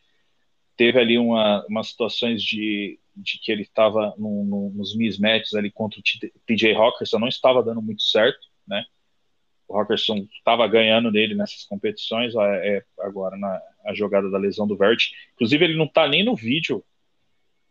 [0.76, 6.02] teve ali uma, umas situações de, de que ele estava nos mismatches ali contra o
[6.46, 8.84] TJ Hawkins, não estava dando muito certo, né?
[9.72, 14.76] o Rockerson estava ganhando dele nessas competições, é agora na a jogada da lesão do
[14.76, 15.10] Vert.
[15.34, 16.84] Inclusive, ele não está nem no vídeo.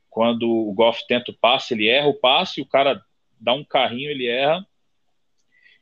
[0.10, 3.02] Quando o Goff tenta o passe, ele erra o passe, o cara
[3.40, 4.66] dá um carrinho, ele erra.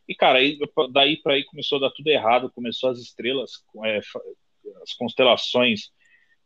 [0.08, 0.60] E, cara, aí,
[0.92, 4.00] daí para aí começou a dar tudo errado, começou as estrelas, é,
[4.84, 5.92] as constelações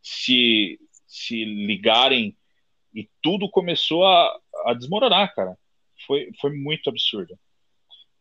[0.03, 2.37] se, se ligarem
[2.93, 5.57] e tudo começou a, a desmoronar, cara.
[6.05, 7.33] Foi, foi muito absurdo.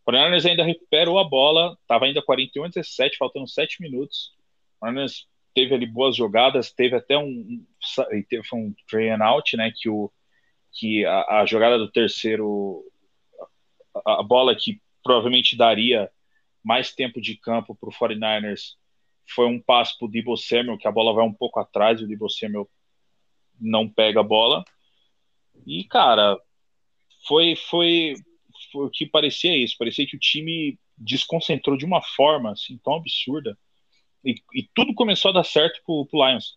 [0.05, 4.33] O Fernandes ainda recuperou a bola, estava ainda 41 a 17, faltando 7 minutos.
[4.81, 7.65] O Fernandes teve ali boas jogadas, teve até um,
[8.29, 10.11] teve um tray and out, né, que, o,
[10.73, 12.83] que a, a jogada do terceiro,
[14.07, 16.11] a, a, bola que provavelmente daria
[16.65, 18.77] mais tempo de campo para o 49ers
[19.27, 22.07] foi um passo para o Debo Samuel, que a bola vai um pouco atrás o
[22.07, 22.69] Debo Samuel
[23.61, 24.65] não pega a bola.
[25.67, 26.39] E, cara,
[27.27, 28.15] foi, foi,
[28.71, 29.77] foi o que parecia isso.
[29.79, 33.59] Parecia que o time desconcentrou de uma forma assim tão absurda
[34.25, 36.57] e, e tudo começou a dar certo pro, pro Lions.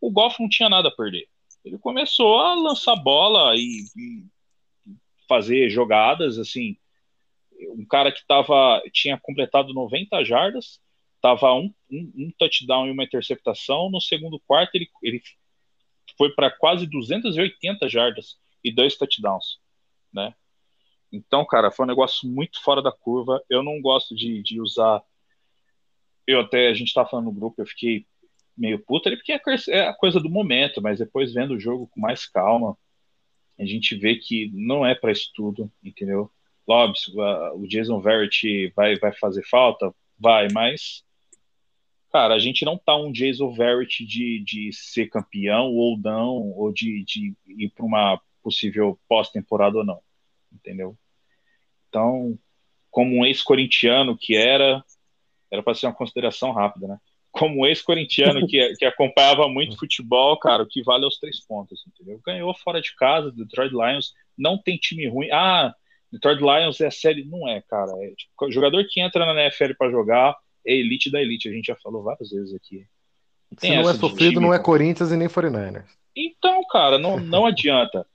[0.00, 1.28] O Goff não tinha nada a perder.
[1.64, 4.24] Ele começou a lançar bola e, e
[5.28, 6.76] fazer jogadas assim.
[7.70, 10.80] um cara que tava, tinha completado 90 jardas,
[11.24, 13.88] tava um, um, um touchdown e uma interceptação.
[13.90, 15.22] No segundo quarto, ele, ele
[16.18, 19.58] foi para quase 280 jardas e dois touchdowns,
[20.12, 20.34] né?
[21.10, 23.42] Então, cara, foi um negócio muito fora da curva.
[23.48, 25.02] Eu não gosto de, de usar.
[26.26, 28.04] Eu até, a gente tá falando no grupo, eu fiquei
[28.54, 31.86] meio puto ali, porque é, é a coisa do momento, mas depois vendo o jogo
[31.86, 32.76] com mais calma,
[33.58, 36.30] a gente vê que não é para isso tudo, entendeu?
[36.68, 37.18] Lógico,
[37.54, 39.94] o Jason Verrett vai, vai fazer falta?
[40.18, 41.03] Vai, mas,
[42.14, 46.72] cara, a gente não tá um Jason Verrett de, de ser campeão ou não, ou
[46.72, 49.98] de, de ir para uma possível pós-temporada ou não,
[50.52, 50.96] entendeu?
[51.88, 52.38] Então,
[52.88, 54.80] como um ex-corintiano que era,
[55.50, 56.98] era para ser uma consideração rápida, né?
[57.32, 61.82] Como ex-corintiano que, que acompanhava muito futebol, cara, o que vale é os três pontos,
[61.84, 62.20] entendeu?
[62.24, 65.32] Ganhou fora de casa, Detroit Lions, não tem time ruim.
[65.32, 65.74] Ah,
[66.12, 67.24] Detroit Lions é a série.
[67.24, 67.90] Não é, cara.
[68.04, 71.48] É, tipo, jogador que entra na NFL para jogar é elite da elite.
[71.48, 72.86] A gente já falou várias vezes aqui.
[73.58, 75.86] Se não é sofrido, não é Corinthians e nem 49ers.
[76.16, 78.06] Então, cara, não, não adianta.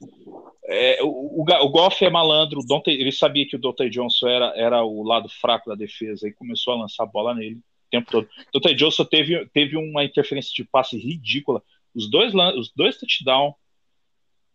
[0.66, 4.54] É, o, o, o Goff é malandro, Dante, ele sabia que o Dante Johnson era,
[4.56, 8.12] era o lado fraco da defesa e começou a lançar a bola nele o tempo
[8.12, 8.30] todo.
[8.54, 11.64] Dante Johnson teve, teve uma interferência de passe ridícula.
[11.96, 13.56] Os dois, os dois touchdowns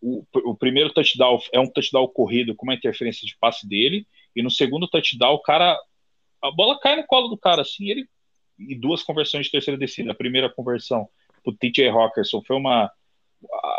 [0.05, 4.43] o, o, primeiro touchdown é um touchdown corrido com uma interferência de passe dele, e
[4.43, 5.79] no segundo touchdown, o cara.
[6.45, 8.09] A bola cai no colo do cara, assim, ele.
[8.59, 10.13] E duas conversões de terceira descida.
[10.13, 11.09] A primeira conversão
[11.43, 12.91] pro TJ Hawkinson foi uma.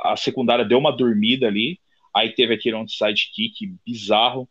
[0.04, 1.80] A secundária deu uma dormida ali.
[2.14, 4.50] Aí teve aquele onside kick bizarro,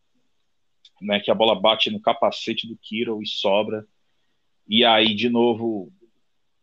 [1.00, 1.18] né?
[1.18, 3.84] Que a bola bate no capacete do Kiro e sobra.
[4.68, 5.92] E aí, de novo,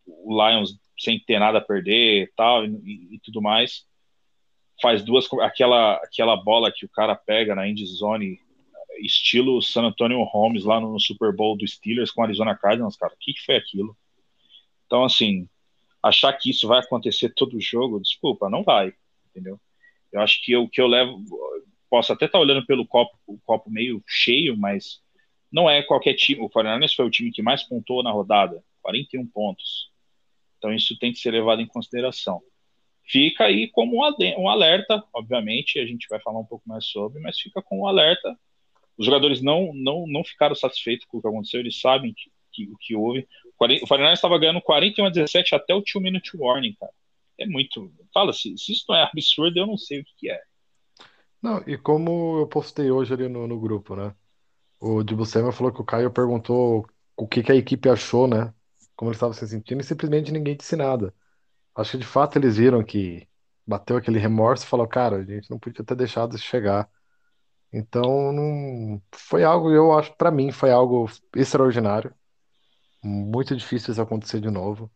[0.06, 3.84] o Lions sem ter nada a perder tal, e, e tudo mais
[4.80, 8.40] faz duas aquela aquela bola que o cara pega na end zone
[9.00, 13.16] estilo San Antonio Holmes lá no Super Bowl do Steelers com Arizona Cardinals, cara, o
[13.18, 13.96] que, que foi aquilo?
[14.86, 15.48] Então, assim,
[16.02, 18.92] achar que isso vai acontecer todo jogo, desculpa, não vai,
[19.30, 19.60] entendeu?
[20.12, 21.24] Eu acho que o que eu levo,
[21.88, 25.00] posso até estar tá olhando pelo copo, o copo meio cheio, mas
[25.50, 26.40] não é qualquer time.
[26.42, 29.90] O 49 foi o time que mais pontuou na rodada, 41 pontos.
[30.58, 32.42] Então isso tem que ser levado em consideração
[33.04, 37.38] fica aí como um alerta, obviamente, a gente vai falar um pouco mais sobre, mas
[37.38, 38.38] fica como um alerta.
[38.96, 42.72] Os jogadores não, não, não ficaram satisfeitos com o que aconteceu, eles sabem que, que,
[42.72, 43.26] o que houve.
[43.58, 46.92] O Fernandes estava ganhando 41 a 17 até o 2 minute warning, cara.
[47.38, 47.92] É muito.
[48.12, 50.40] Fala, se, se isso não é absurdo, eu não sei o que é.
[51.40, 54.14] Não, e como eu postei hoje ali no, no grupo, né?
[54.78, 58.52] O Dibucema falou que o Caio perguntou o que, que a equipe achou, né?
[58.94, 61.14] Como ele estava se sentindo, e simplesmente ninguém disse nada.
[61.74, 63.26] Acho que de fato eles viram que
[63.66, 66.88] bateu aquele remorso e falou, cara, a gente não podia ter deixado isso chegar.
[67.72, 72.14] Então, não foi algo, eu acho, para mim, foi algo extraordinário.
[73.02, 74.90] Muito difícil isso acontecer de novo.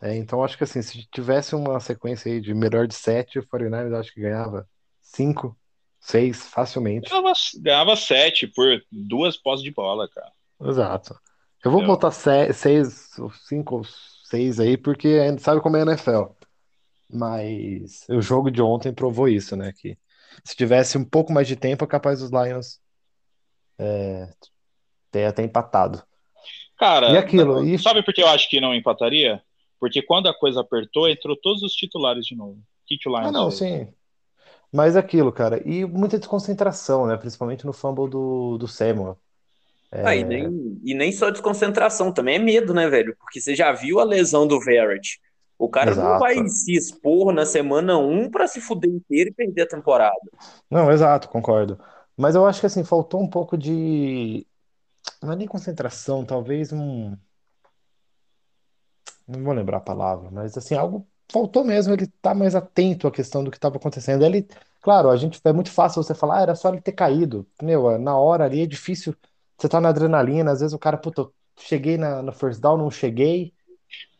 [0.00, 3.46] É, então, acho que assim, se tivesse uma sequência aí de melhor de sete, o
[3.46, 4.68] 49 acho que ganhava
[5.00, 5.56] cinco,
[6.00, 7.08] seis, facilmente.
[7.08, 10.32] Ganhava, ganhava sete por duas posses de bola, cara.
[10.60, 11.18] Exato.
[11.64, 13.82] Eu vou botar seis, cinco,
[14.24, 16.32] seis aí, porque a gente sabe como é a NFL.
[17.08, 19.72] Mas o jogo de ontem provou isso, né?
[19.72, 19.96] Que
[20.44, 22.80] se tivesse um pouco mais de tempo, é capaz dos Lions
[23.78, 24.28] é,
[25.10, 26.02] ter até empatado.
[26.78, 29.42] Cara, e aquilo, não, sabe por que eu acho que não empataria?
[29.78, 32.60] Porque quando a coisa apertou, entrou todos os titulares de novo.
[32.86, 33.58] Que, que o Lions Ah, não, fez?
[33.58, 33.94] sim.
[34.72, 37.16] Mas aquilo, cara, e muita desconcentração, né?
[37.16, 39.18] Principalmente no fumble do, do Samuel.
[39.90, 40.02] É...
[40.06, 43.14] Ah, e, nem, e nem só desconcentração, também é medo, né, velho?
[43.18, 45.20] Porque você já viu a lesão do Verrett.
[45.62, 46.08] O cara exato.
[46.08, 50.18] não vai se expor na semana 1 para se fuder inteiro e perder a temporada.
[50.68, 51.78] Não, exato, concordo.
[52.16, 54.44] Mas eu acho que assim, faltou um pouco de.
[55.22, 57.16] Não é nem concentração, talvez um.
[59.28, 63.06] Não vou lembrar a palavra, mas assim, algo faltou mesmo ele estar tá mais atento
[63.06, 64.24] à questão do que estava acontecendo.
[64.24, 64.48] Ele,
[64.80, 67.46] claro, a gente é muito fácil você falar, ah, era só ele ter caído.
[67.62, 69.14] Meu, na hora ali é difícil
[69.56, 72.90] você tá na adrenalina, às vezes o cara, puta, cheguei na, no first down, não
[72.90, 73.54] cheguei.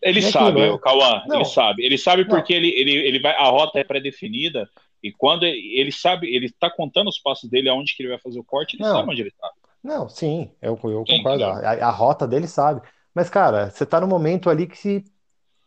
[0.03, 1.85] Ele é sabe, aquilo, o Cauã, ele sabe.
[1.85, 4.69] Ele sabe porque ele, ele, ele vai, a rota é pré-definida
[5.03, 8.19] e quando ele, ele, sabe, ele tá contando os passos dele, aonde que ele vai
[8.19, 8.97] fazer o corte, ele não.
[8.97, 9.51] sabe onde ele tá.
[9.83, 11.45] Não, sim, eu, eu concordo.
[11.45, 12.81] A, a, rota dele sabe.
[13.13, 15.05] Mas, cara, você tá no momento ali que se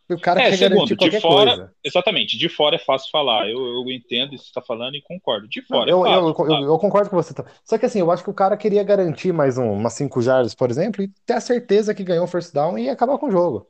[0.08, 1.74] o cara é, quer segundo, de fora, coisa.
[1.84, 3.50] Exatamente, de fora é fácil falar.
[3.50, 5.46] Eu, eu entendo isso que você está falando e concordo.
[5.48, 7.34] De fora Não, é eu, fácil, eu, eu, eu, concordo com você.
[7.64, 10.54] Só que assim, eu acho que o cara queria garantir mais um, umas 5 jardas,
[10.54, 13.30] por exemplo, e ter a certeza que ganhou o first down e acabar com o
[13.30, 13.68] jogo.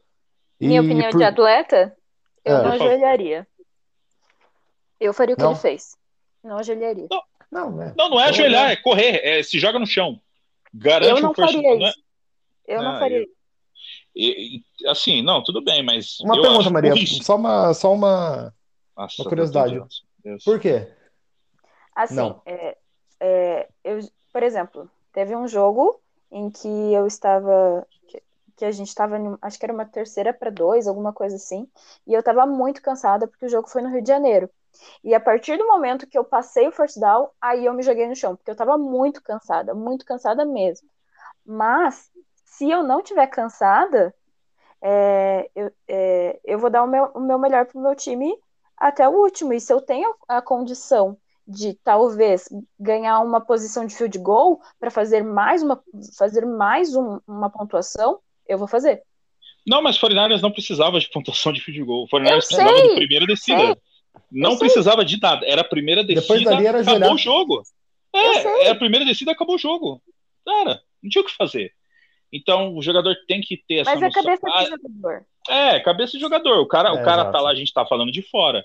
[0.61, 1.19] Minha e opinião por...
[1.19, 1.97] de atleta,
[2.45, 2.63] eu é.
[2.63, 3.47] não ajoelharia.
[4.99, 5.51] Eu faria o que não.
[5.53, 5.97] ele fez.
[6.43, 7.07] Não ajoelharia.
[7.11, 7.95] Não, não, é.
[7.97, 10.21] não, não é ajoelhar, é correr, é, se joga no chão.
[10.73, 11.89] garante Eu não first faria né?
[11.89, 12.03] isso.
[12.67, 13.37] Eu não Ah, faria isso.
[14.15, 16.19] E- e, assim, não, tudo bem, mas.
[16.21, 16.95] Uma eu pergunta, Maria.
[17.23, 18.53] Só uma, só uma.
[18.97, 19.79] Nossa, uma curiosidade.
[20.43, 20.91] Por quê?
[21.95, 22.43] Assim, Não.
[22.47, 22.77] é,
[23.21, 24.01] é, eu,
[24.33, 26.01] por exemplo, teve um jogo
[26.33, 27.87] em que eu estava.
[28.57, 29.17] Que, a gente estava.
[29.43, 31.69] Acho que era uma terceira para dois, alguma coisa assim.
[32.07, 34.51] E eu estava muito cansada porque o jogo foi no Rio de Janeiro.
[35.05, 38.07] E a partir do momento que eu passei o first down, aí eu me joguei
[38.09, 40.89] no chão, porque eu estava muito cansada, muito cansada mesmo.
[41.45, 42.11] Mas,
[42.45, 44.15] se eu não tiver cansada,
[44.83, 48.37] é, eu, é, eu vou dar o meu, o meu melhor pro meu time
[48.77, 49.53] até o último.
[49.53, 51.17] E se eu tenho a condição
[51.47, 55.81] de talvez ganhar uma posição de field goal para fazer mais uma
[56.19, 59.03] fazer mais um- uma pontuação, eu vou fazer.
[59.67, 62.07] Não, mas 49ers não precisava de pontuação de field goal.
[62.09, 63.59] 49ers Eu precisava sei, de primeira descida.
[63.65, 63.77] sei.
[64.33, 64.67] Não Eu sei.
[64.69, 65.45] precisava de nada.
[65.47, 67.63] Era a primeira descida, Depois dali era acabou o jogo.
[68.15, 68.61] É, sei.
[68.63, 70.01] era a primeira descida, acabou o jogo.
[70.45, 71.73] Cara, não tinha o que fazer.
[72.33, 74.23] Então, o jogador tem que ter essa Mas é noção.
[74.23, 75.27] cabeça Ah, de jogador.
[75.49, 76.59] É, cabeça de jogador.
[76.61, 78.65] O cara, É, o cara tá lá, a gente tá falando de fora.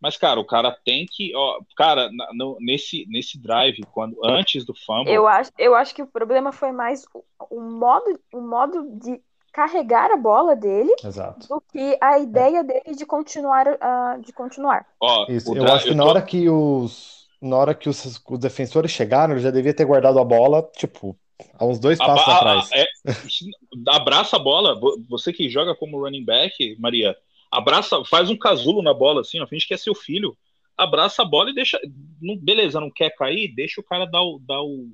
[0.00, 1.34] Mas, cara, o cara tem que.
[1.34, 5.12] Ó, cara, na- no- nesse, nesse drive, quando, antes do fumble.
[5.12, 9.20] Eu acho, eu acho que o problema foi mais o, o modo, o modo de
[9.52, 11.48] carregar a bola dele Exato.
[11.48, 14.86] do que a ideia dele de continuar, ah, de continuar.
[15.00, 17.18] ó, Isso, eu acho que na tô- hora que os.
[17.40, 21.16] Na hora que os, os defensores chegaram, ele já devia ter guardado a bola, tipo,
[21.56, 22.70] a uns dois a- passos a- atrás.
[22.72, 22.84] é,
[23.88, 24.78] abraça a bola.
[24.78, 27.16] vo- Você que joga como running back, Maria,
[27.50, 30.36] abraça, faz um casulo na bola, assim, ó, finge que é seu filho.
[30.76, 31.80] Abraça a bola e deixa.
[32.20, 33.52] não- beleza, não quer cair?
[33.54, 34.88] Deixa o cara dar o, dar o,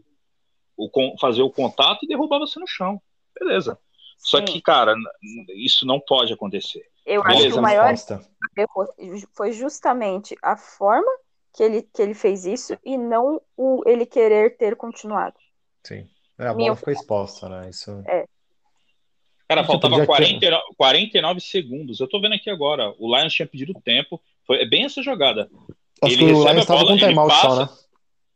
[0.76, 3.00] o fazer o contato e derrubar você no chão.
[3.38, 3.78] Beleza.
[4.16, 4.44] Só Sim.
[4.44, 4.94] que, cara,
[5.56, 6.88] isso não pode acontecer.
[7.04, 7.94] Eu acho que Beleza, o maior
[9.34, 11.10] foi justamente a forma
[11.52, 15.36] que ele, que ele fez isso e não o ele querer ter continuado.
[15.86, 16.08] Sim.
[16.38, 17.68] É, a Minha bola ficou exposta, né?
[17.68, 18.02] Isso.
[19.56, 22.00] Cara, faltava já que- 49, 49 segundos.
[22.00, 22.92] Eu tô vendo aqui agora.
[22.98, 24.20] O Lions tinha pedido tempo.
[24.46, 25.48] Foi é bem essa jogada.
[26.02, 27.78] Acho Ele que o Lions estava com ele timeout só, passa- né?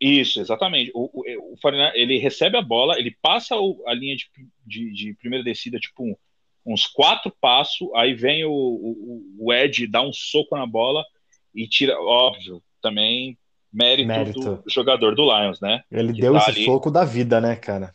[0.00, 0.92] Isso, exatamente.
[0.94, 4.26] O, o, o 49 ele recebe a bola, ele passa a linha de,
[4.64, 6.16] de, de primeira descida, tipo,
[6.64, 11.04] uns quatro passos, aí vem o, o, o Ed, dá um soco na bola
[11.52, 13.36] e tira, óbvio, também
[13.72, 14.40] mérito, Mérito.
[14.40, 15.82] do jogador do Lions, né?
[15.90, 16.64] Ele que deu tá esse ali.
[16.64, 17.92] soco da vida, né, cara?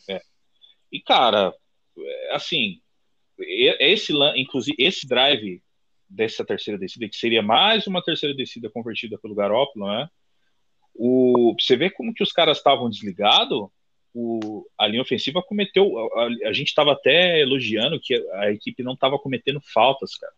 [0.91, 1.53] E, cara,
[1.97, 2.81] é, assim,
[3.47, 5.61] esse, inclusive, esse drive
[6.09, 10.07] dessa terceira descida, que seria mais uma terceira descida convertida pelo Garópolo, né?
[10.95, 13.67] O, você vê como que os caras estavam desligados,
[14.77, 15.97] a linha ofensiva cometeu.
[16.15, 20.33] A, a- gente estava até elogiando que a, a equipe não estava cometendo faltas, cara.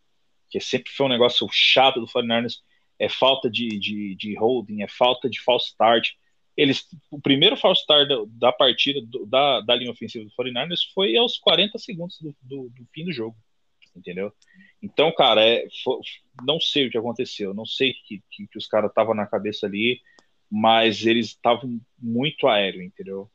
[0.49, 2.61] Que sempre foi um negócio chato do 49ers.
[2.97, 6.11] É falta de, de, de holding, é falta de false start.
[6.57, 10.91] Eles, o primeiro false start da, da partida do- da, da linha ofensiva do 49ers
[10.93, 13.35] foi aos 40 segundos do, do, do fim do jogo.
[13.95, 14.31] Entendeu?
[14.81, 16.01] Então, cara, é, fo-
[16.45, 19.25] não sei o que aconteceu, não sei o que, que, que os caras estavam na
[19.25, 20.01] cabeça ali,
[20.51, 23.29] mas eles estavam muito aéreo, entendeu?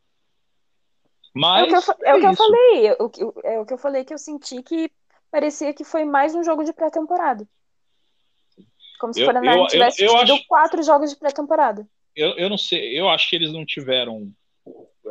[1.35, 3.66] É o Mas que eu, fa- é o que eu falei, o que- é o
[3.66, 4.90] que eu falei que eu senti que
[5.30, 7.46] parecia que foi mais um jogo de pré-temporada.
[8.98, 11.88] Como se o Foreigner eu- eu- tivesse eu tido acho- quatro jogos de pré-temporada.
[12.14, 14.33] Eu, eu não sei, eu acho que eles não tiveram.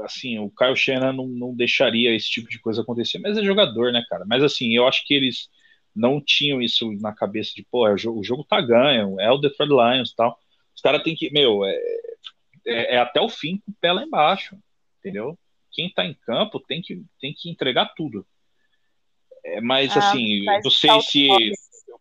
[0.03, 3.91] Assim, o Kyle Shanahan não, não deixaria esse tipo de coisa acontecer, mas é jogador,
[3.91, 4.23] né, cara?
[4.27, 5.49] Mas assim, eu acho que eles
[5.95, 9.29] não tinham isso na cabeça de, pô, é o jogo, o jogo tá ganho, é
[9.31, 10.39] o Detroit Lions e tal.
[10.75, 11.75] Os caras têm que, meu, é,
[12.65, 14.57] é, é até o fim com o pé lá embaixo,
[14.99, 15.38] entendeu?
[15.71, 18.25] Quem tá em campo tem que, tem que entregar tudo.
[19.43, 21.27] É, mas Ah, assim, não sei falta se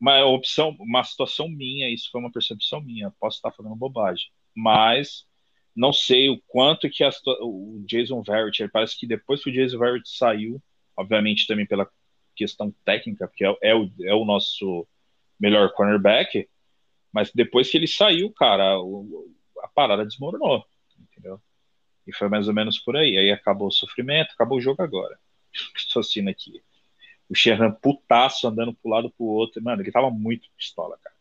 [0.00, 5.26] uma opção, uma situação minha, isso foi uma percepção minha, posso estar falando bobagem, mas
[5.74, 7.10] não sei o quanto que a
[7.42, 10.62] o Jason Verrett, ele parece que depois que o Jason Verrett saiu,
[10.96, 11.88] obviamente também pela
[12.36, 14.86] questão técnica, porque é, é o, é o nosso
[15.40, 16.48] melhor cornerback,
[17.12, 19.32] mas depois que ele saiu, cara, o-
[19.62, 20.64] a parada desmoronou,
[20.98, 21.40] entendeu?
[22.06, 23.16] E foi mais ou menos por aí.
[23.18, 25.18] Aí acabou o sofrimento, acabou o jogo agora.
[25.76, 26.62] Estou assistindo aqui.
[27.28, 29.62] O Sherran putaço andando pro lado pro outro.
[29.62, 31.16] Mano, ele tava muito pistola, cara.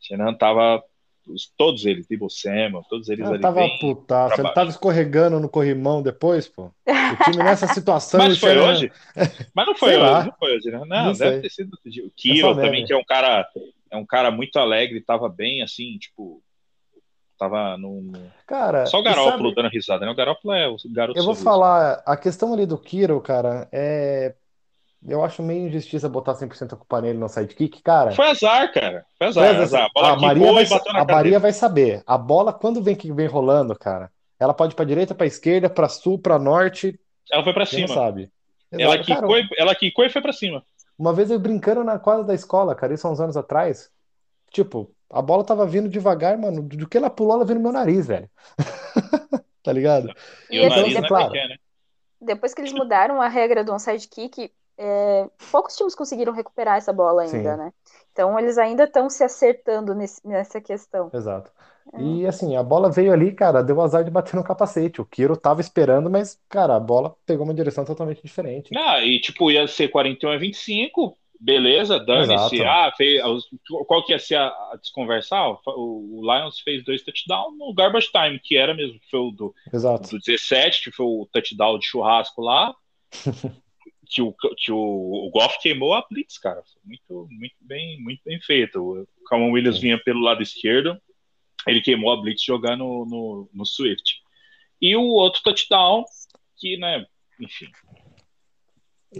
[0.00, 0.84] O Sherran tava.
[1.26, 3.42] Os- Todos eles, Debo Samuel, todos eles Ele ali.
[3.42, 6.64] tava putaço, ele tava escorregando no corrimão depois, pô.
[6.86, 8.18] O time nessa situação.
[8.20, 8.90] Mas foi hoje?
[9.54, 10.78] Mas não foi hoje, não foi hoje, né?
[10.78, 11.40] Não, Não deve sei.
[11.42, 12.04] ter sido outro dia.
[12.04, 13.48] O É Kiro só também, que é um cara,
[13.90, 16.42] é um cara muito alegre, tava bem assim, tipo.
[17.38, 18.12] Tava num.
[18.46, 20.12] Cara, Só o Garópolo sabe- dando risada, né?
[20.12, 21.42] O Garópolo é o garoto Eu vou sorriso.
[21.44, 24.34] falar, a questão ali do Kiro, cara, é.
[25.06, 28.12] Eu acho meio injustiça botar 100% a culpa nele no sidekick, cara.
[28.12, 29.04] Foi azar, cara.
[29.18, 29.50] Foi azar.
[29.50, 29.84] Assim, azar.
[29.84, 32.02] A bola a Maria, vai, a cara Maria vai saber.
[32.06, 35.68] A bola, quando vem que vem rolando, cara, ela pode ir pra direita, pra esquerda,
[35.68, 36.98] pra sul, pra norte.
[37.30, 37.88] Ela foi para cima.
[37.88, 38.30] sabe.
[38.70, 40.62] Ela quicou, ela quicou e foi para cima.
[40.98, 43.90] Uma vez eu brincando na quadra da escola, cara, isso há uns anos atrás.
[44.50, 46.62] Tipo, a bola tava vindo devagar, mano.
[46.62, 48.30] Do que ela pulou, ela veio no meu nariz, velho.
[49.62, 50.12] tá ligado?
[50.50, 51.56] E, e o nariz então, claro, é, né?
[52.20, 56.92] Depois que eles mudaram a regra do onside kick, é, poucos times conseguiram recuperar essa
[56.92, 57.58] bola ainda, Sim.
[57.58, 57.72] né?
[58.12, 61.10] Então eles ainda estão se acertando nesse, nessa questão.
[61.12, 61.50] Exato.
[61.98, 65.00] E assim, a bola veio ali, cara, deu azar de bater no capacete.
[65.00, 68.70] O Kiro tava esperando, mas, cara, a bola pegou uma direção totalmente diferente.
[68.76, 72.62] Ah, e tipo, ia ser 41 a 25, beleza, dane-se.
[72.62, 73.20] Ah, fez,
[73.86, 75.58] qual que ia ser a, a desconversar?
[75.66, 79.30] O, o, Lions fez dois touchdowns no garbage time, que era mesmo, que foi o
[79.30, 80.08] do, Exato.
[80.08, 82.74] do 17, que foi o touchdown de churrasco lá.
[84.12, 86.62] que o, que o, o Goff queimou a blitz, cara.
[86.84, 88.80] Muito, muito bem, muito bem feito.
[88.80, 91.00] O Calvin Williams vinha pelo lado esquerdo,
[91.66, 94.20] ele queimou a blitz jogando no, no, no Swift.
[94.80, 96.04] E o outro touchdown,
[96.58, 97.06] que, né,
[97.40, 97.70] enfim,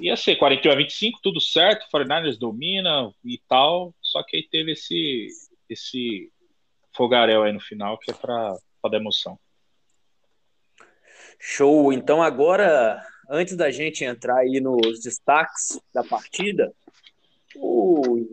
[0.00, 4.72] ia ser 41 a 25, tudo certo, 49ers domina e tal, só que aí teve
[4.72, 5.28] esse,
[5.68, 6.30] esse
[6.94, 8.56] fogaréu aí no final, que é para
[8.90, 9.38] dar emoção.
[11.38, 16.72] Show, então agora, antes da gente entrar aí nos destaques da partida,
[17.56, 18.26] o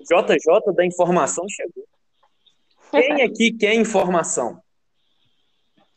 [0.00, 1.84] JJ da informação chegou.
[2.90, 4.60] Quem aqui quer informação?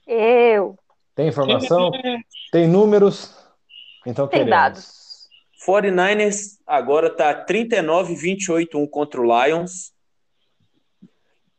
[0.08, 0.78] Eu.
[1.16, 1.92] Tem informação?
[2.52, 3.36] Tem números?
[4.06, 4.50] Então Tem queremos.
[4.50, 5.00] dados.
[5.66, 9.94] 49ers agora tá 39-28-1 contra o Lions.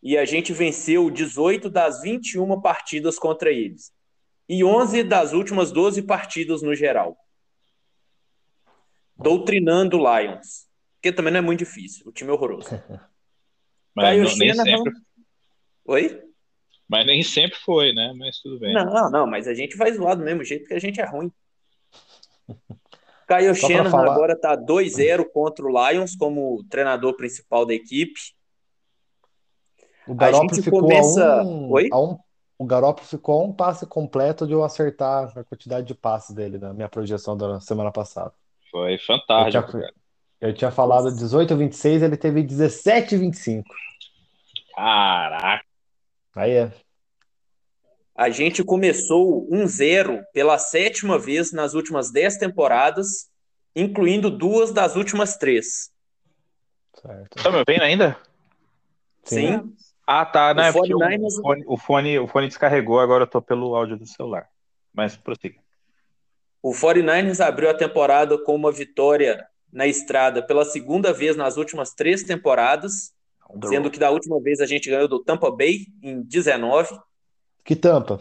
[0.03, 3.93] E a gente venceu 18 das 21 partidas contra eles.
[4.53, 7.17] E 11 das últimas 12 partidas no geral.
[9.17, 10.67] Doutrinando o Lions.
[10.97, 12.09] Porque também não é muito difícil.
[12.09, 12.69] O time é horroroso.
[13.95, 14.93] Mas não, nem sempre...
[15.85, 16.23] Oi?
[16.89, 18.13] Mas nem sempre foi, né?
[18.19, 18.75] Mas tudo bem.
[18.75, 21.31] Não, não, mas a gente vai zoar do mesmo jeito que a gente é ruim.
[23.29, 24.13] Caio Shanahan falar...
[24.13, 28.21] agora está 2-0 contra o Lions como treinador principal da equipe.
[30.09, 31.41] O Garoppolo ficou começa...
[31.41, 31.71] a um...
[31.71, 31.89] Oi?
[31.93, 32.19] A um...
[32.61, 36.59] O Garoppolo ficou a um passe completo de eu acertar a quantidade de passes dele
[36.59, 38.35] na minha projeção da semana passada.
[38.71, 39.65] Foi fantástico.
[39.65, 39.93] Eu tinha,
[40.43, 43.67] eu tinha falado 18 26, ele teve 17 25.
[44.77, 45.65] Caraca.
[46.37, 46.73] Aí é.
[48.15, 53.31] A gente começou 1-0 pela sétima vez nas últimas 10 temporadas,
[53.75, 55.91] incluindo duas das últimas três.
[57.01, 57.43] Certo.
[57.43, 58.19] Tá me ouvindo ainda?
[59.25, 59.47] Sim.
[59.47, 59.77] Sim.
[60.13, 60.53] Ah, tá.
[60.53, 63.75] Não, o, é fone, o, fone, o, fone, o fone descarregou, agora eu tô pelo
[63.75, 64.49] áudio do celular.
[64.93, 65.61] Mas prossiga.
[66.63, 71.95] O 49ers abriu a temporada com uma vitória na estrada pela segunda vez nas últimas
[71.95, 73.13] três temporadas,
[73.69, 76.99] sendo que da última vez a gente ganhou do Tampa Bay em 19
[77.65, 78.19] que tampa?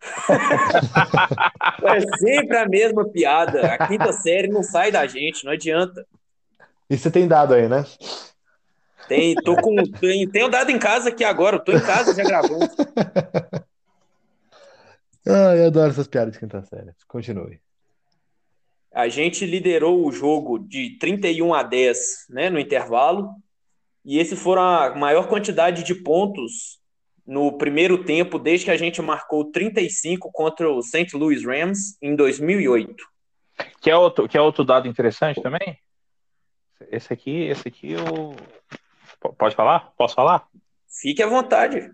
[1.82, 3.74] é sempre a mesma piada.
[3.74, 6.06] A quinta série não sai da gente, não adianta.
[6.88, 7.84] E você tem dado aí, né?
[9.08, 12.68] Tem, tô com, tem, tenho dado em casa aqui agora, tô em casa já gravando.
[15.30, 16.90] Ah, eu adoro essas piadas de quinta série.
[17.06, 17.60] Continue.
[18.90, 21.98] A gente liderou o jogo de 31 a 10
[22.30, 23.34] né, no intervalo,
[24.02, 26.80] e esse foram a maior quantidade de pontos
[27.26, 31.14] no primeiro tempo desde que a gente marcou 35 contra o St.
[31.14, 33.04] Louis Rams em 2008.
[33.82, 35.78] Que é outro, que é outro dado interessante também?
[36.90, 38.34] Esse aqui, esse aqui eu
[39.20, 39.92] pode falar?
[39.96, 40.46] Posso falar?
[40.88, 41.90] Fique à vontade.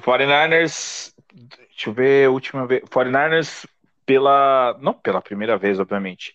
[0.00, 3.66] 49ers, deixa eu ver, última vez, 49ers
[4.06, 6.34] pela, não pela primeira vez, obviamente.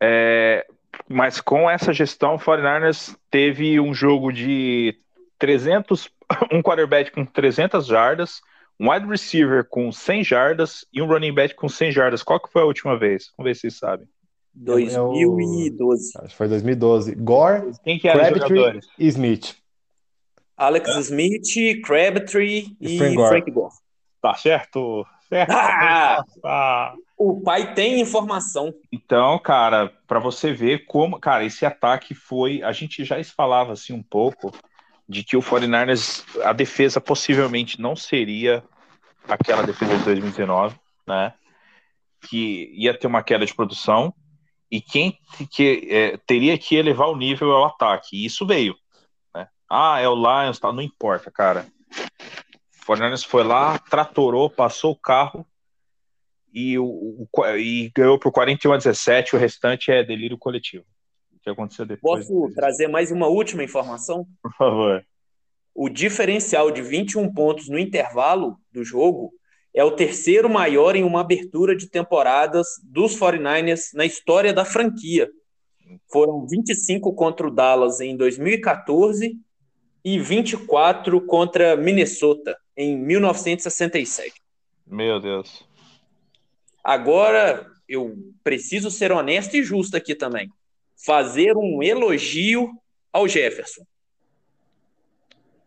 [0.00, 0.66] É,
[1.08, 4.98] mas com essa gestão, o 49ers teve um jogo de
[5.38, 6.10] 300
[6.52, 8.40] um quarterback com 300 jardas,
[8.78, 12.22] um wide receiver com 100 jardas e um running back com 100 jardas.
[12.22, 13.32] Qual que foi a última vez?
[13.36, 14.08] Vamos ver se vocês sabem.
[14.54, 16.12] 2012.
[16.18, 17.14] Acho que foi 2012.
[17.14, 19.56] Gore, Quem que Crabtree e Smith.
[20.56, 21.00] Alex é.
[21.00, 23.28] Smith, Crabtree e, e Frank, Gore.
[23.28, 23.74] Frank Gore.
[24.20, 25.06] Tá certo?
[25.28, 25.50] certo.
[25.50, 26.94] Ah, ah.
[27.16, 28.74] O pai tem informação.
[28.90, 33.92] Então, cara, para você ver como, cara, esse ataque foi, a gente já falava assim
[33.92, 34.52] um pouco
[35.08, 38.62] de que o 49ers, a defesa possivelmente não seria
[39.28, 40.74] aquela defesa de 2019,
[41.06, 41.32] né?
[42.28, 44.12] Que ia ter uma queda de produção
[44.72, 45.18] e quem
[45.50, 48.16] que, é, teria que elevar o nível é o ataque.
[48.16, 48.74] E isso veio.
[49.34, 49.46] Né?
[49.70, 51.66] Ah, é o Lions, tá, não importa, cara.
[51.90, 55.46] O 49ers foi lá, tratorou, passou o carro
[56.52, 59.36] e, o, o, e ganhou por 41 a 17.
[59.36, 60.86] O restante é delírio coletivo
[61.42, 62.26] que aconteceu depois.
[62.26, 64.26] Posso trazer mais uma última informação?
[64.40, 65.04] Por favor.
[65.74, 69.32] O diferencial de 21 pontos no intervalo do jogo
[69.74, 75.30] é o terceiro maior em uma abertura de temporadas dos 49ers na história da franquia.
[76.10, 79.38] Foram 25 contra o Dallas em 2014
[80.04, 84.34] e 24 contra Minnesota em 1967.
[84.86, 85.64] Meu Deus.
[86.82, 90.50] Agora, eu preciso ser honesto e justo aqui também.
[90.96, 92.70] Fazer um elogio
[93.12, 93.84] ao Jefferson.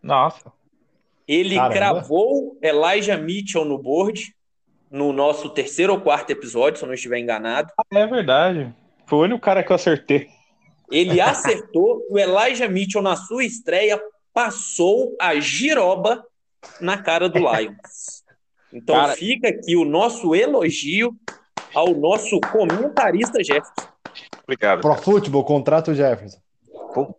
[0.01, 0.51] Nossa.
[1.27, 1.73] Ele Caramba.
[1.75, 4.33] cravou Elijah Mitchell no board
[4.91, 7.71] no nosso terceiro ou quarto episódio, se eu não estiver enganado.
[7.91, 8.73] É verdade.
[9.05, 10.27] Foi o único cara que eu acertei.
[10.91, 12.05] Ele acertou.
[12.09, 13.99] o Elijah Mitchell, na sua estreia,
[14.33, 16.23] passou a giroba
[16.79, 18.23] na cara do Lions.
[18.71, 19.13] Então cara...
[19.13, 21.15] fica aqui o nosso elogio
[21.73, 23.89] ao nosso comentarista Jefferson.
[24.43, 24.81] Obrigado.
[24.81, 26.39] Pro futebol, contrato Jefferson.
[26.93, 27.15] Pô,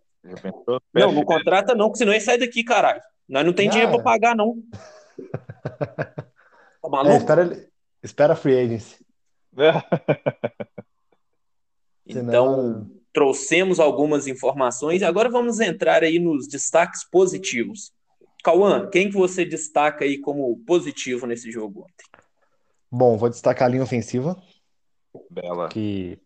[0.94, 3.00] não, não contrata não, porque senão ele sai daqui, caralho.
[3.28, 4.62] Nós não tem ah, dinheiro para pagar, não.
[6.86, 7.14] Tá maluco?
[7.14, 7.68] É, espera,
[8.02, 9.04] espera free agency.
[12.06, 15.02] então, trouxemos algumas informações.
[15.02, 17.92] Agora vamos entrar aí nos destaques positivos.
[18.44, 22.06] Cauã, quem que você destaca aí como positivo nesse jogo ontem?
[22.90, 24.40] Bom, vou destacar a linha ofensiva.
[25.28, 25.68] Bela.
[25.68, 26.20] Que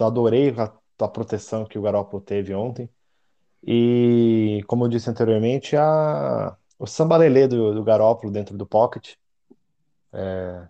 [0.00, 0.72] adorei a,
[1.04, 2.88] a proteção que o Garoppolo teve ontem.
[3.66, 9.14] E, como eu disse anteriormente, a, o sambalelê do, do Garópolo dentro do pocket.
[10.12, 10.66] É,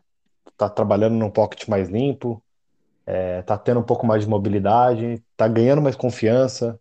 [0.57, 2.43] tá trabalhando num pocket mais limpo,
[3.07, 6.79] é, tá tendo um pouco mais de mobilidade, tá ganhando mais confiança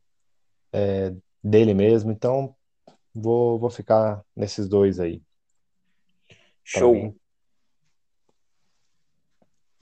[0.73, 2.11] é, dele mesmo.
[2.11, 2.55] Então,
[3.13, 5.21] vou, vou ficar nesses dois aí.
[6.63, 7.15] Show.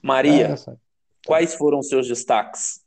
[0.01, 0.75] Maria, é,
[1.25, 2.83] quais foram os seus destaques?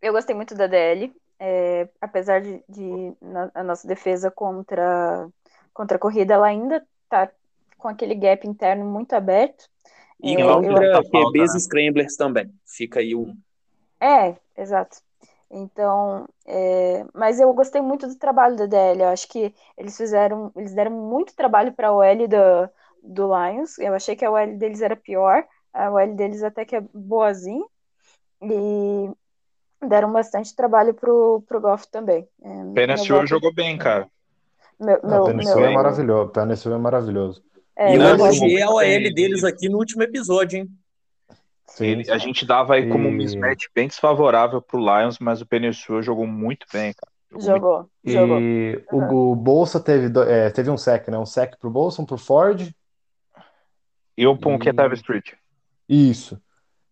[0.00, 1.14] Eu gostei muito da DL
[1.44, 5.28] é, apesar de, de na, a nossa defesa contra,
[5.74, 7.28] contra a corrida, ela ainda está
[7.76, 9.68] com aquele gap interno muito aberto.
[10.22, 12.48] E é, contra QBs Scramblers também.
[12.64, 13.36] Fica aí um.
[14.00, 14.98] É, exato.
[15.50, 19.02] Então, é, mas eu gostei muito do trabalho da DL.
[19.02, 22.70] Eu acho que eles fizeram, eles deram muito trabalho para a OL do,
[23.02, 23.80] do Lions.
[23.80, 27.64] Eu achei que a OL deles era pior, a OL deles até que é boazinha.
[28.40, 29.10] E
[29.88, 32.26] deram bastante trabalho pro, pro Goff também.
[32.42, 34.08] É, Penicil jogou bem, cara.
[34.78, 35.66] Meu, meu, Penicil meu...
[35.66, 36.30] é maravilhoso.
[36.30, 37.42] Penicil é maravilhoso.
[37.76, 40.68] É, e eu elogiei a OL deles aqui no último episódio, hein?
[41.66, 46.02] Sim, a gente dava aí como um mismatch bem desfavorável pro Lions, mas o Penicil
[46.02, 47.12] jogou muito bem, cara.
[47.40, 48.26] Jogou, jogou.
[48.28, 48.40] jogou.
[48.40, 49.30] E uhum.
[49.32, 51.16] o, Bolsa teve, é, teve um sec, né?
[51.16, 52.70] Um sec pro Bolsa, um pro Ford.
[54.18, 54.58] E um pro e...
[54.58, 55.32] Ketav Street.
[55.88, 56.38] Isso.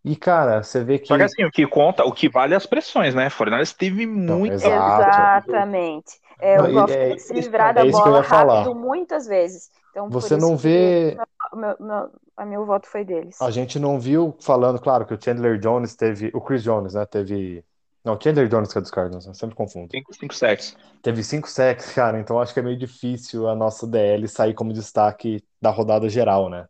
[0.05, 1.07] E, cara, você vê que.
[1.07, 3.29] Só que assim, o que conta, o que vale é as pressões, né?
[3.29, 4.55] Fornales teve muito.
[4.55, 6.19] Exatamente.
[6.41, 8.75] É, não, eu gosto é, de se livrar da é bola rápido falar.
[8.75, 9.71] muitas vezes.
[9.91, 11.19] Então, você não vê.
[11.53, 13.41] Meu, meu, a meu voto foi deles.
[13.43, 16.31] A gente não viu falando, claro, que o Chandler Jones teve.
[16.33, 17.05] O Chris Jones, né?
[17.05, 17.63] Teve.
[18.03, 19.91] Não, o Chandler Jones que é dos Cardinals, eu sempre confundo.
[19.91, 20.75] Cinco, cinco sacks.
[21.03, 24.73] Teve cinco sacks, cara, então acho que é meio difícil a nossa DL sair como
[24.73, 26.67] destaque da rodada geral, né?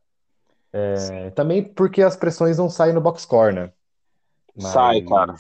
[0.73, 3.73] É, também porque as pressões não saem no box score, né?
[4.55, 4.73] Mas...
[4.73, 5.35] Sai, cara.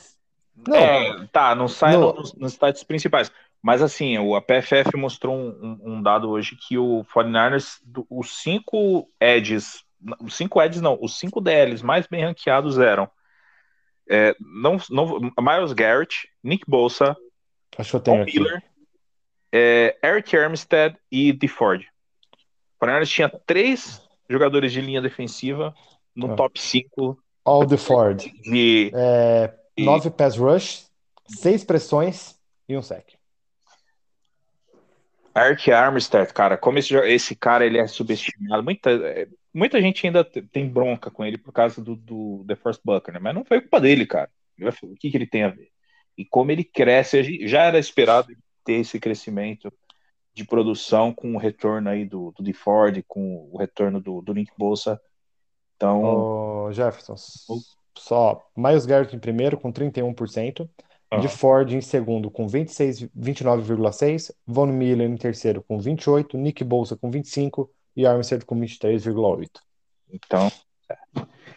[0.66, 2.12] Não, é, tá, não sai no...
[2.12, 3.31] nos, nos sites principais.
[3.62, 7.78] Mas assim, a PFF mostrou um, um, dado hoje que o 49ers,
[8.09, 9.85] os cinco edges,
[10.20, 13.09] os cinco edges não, os cinco DLs mais bem ranqueados eram
[14.09, 16.64] é, não, não, Miles Garrett, Nick
[17.97, 18.62] eu tenho Miller,
[19.53, 21.89] é, Eric Armstead e DeFord.
[22.81, 25.74] O 49ers tinha três jogadores de linha defensiva
[26.14, 26.37] no ah.
[26.37, 27.18] top 5.
[27.45, 28.18] All the Ford.
[28.43, 28.93] De...
[28.95, 30.87] É, nove pass rush,
[31.26, 33.14] seis pressões e um sec.
[35.35, 38.62] Ark Armstead, cara, como esse, esse cara ele é subestimado.
[38.62, 38.91] Muita,
[39.55, 43.20] muita gente ainda tem bronca com ele por causa do, do The First Bucker, né?
[43.20, 44.31] mas não foi culpa dele, cara.
[44.83, 45.70] O que, que ele tem a ver?
[46.18, 48.28] E como ele cresce, já era esperado
[48.64, 49.72] ter esse crescimento
[50.41, 54.51] de produção com o retorno aí do, do Ford, com o retorno do, do Link
[54.57, 54.99] Bolsa.
[55.76, 56.03] Então.
[56.03, 57.14] Oh, Jefferson,
[57.97, 60.68] só Miles Garrett em primeiro com 31%,
[61.11, 61.18] ah.
[61.18, 66.97] de Ford em segundo com 26, 29,6%, Von Miller em terceiro com 28%, Nick Bolsa
[66.97, 69.49] com 25% e Armstead com 23,8%.
[70.11, 70.51] Então.
[70.88, 70.97] É.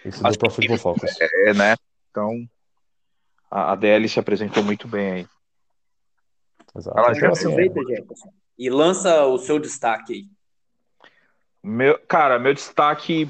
[0.05, 1.11] Isso Pro Football Focus.
[1.21, 1.75] É, né?
[2.11, 2.45] Então,
[3.49, 5.27] a, a DL se apresentou muito bem aí.
[6.75, 6.97] Exato.
[6.97, 10.25] Ela já aproveita, Jefferson e lança o seu destaque aí.
[11.61, 13.29] Meu, cara, meu destaque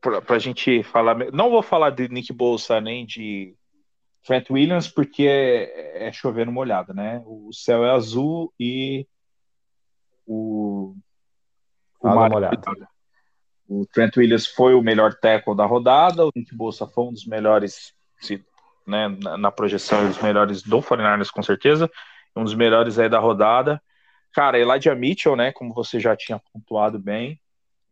[0.00, 1.14] pra, pra gente falar.
[1.32, 3.54] Não vou falar de Nick Bolsa nem de
[4.24, 7.22] Trent Williams, porque é, é chovendo molhado, né?
[7.26, 9.06] O céu é azul e
[10.26, 10.94] o.
[12.00, 12.88] o mar é molhado.
[13.68, 17.24] o Trent Williams foi o melhor tackle da rodada, o Nick Bosa foi um dos
[17.24, 17.94] melhores,
[18.86, 21.88] né, na, na projeção, dos melhores do 49ers, com certeza,
[22.36, 23.80] um dos melhores aí da rodada.
[24.32, 27.40] Cara, Elijah Mitchell, né, como você já tinha pontuado bem,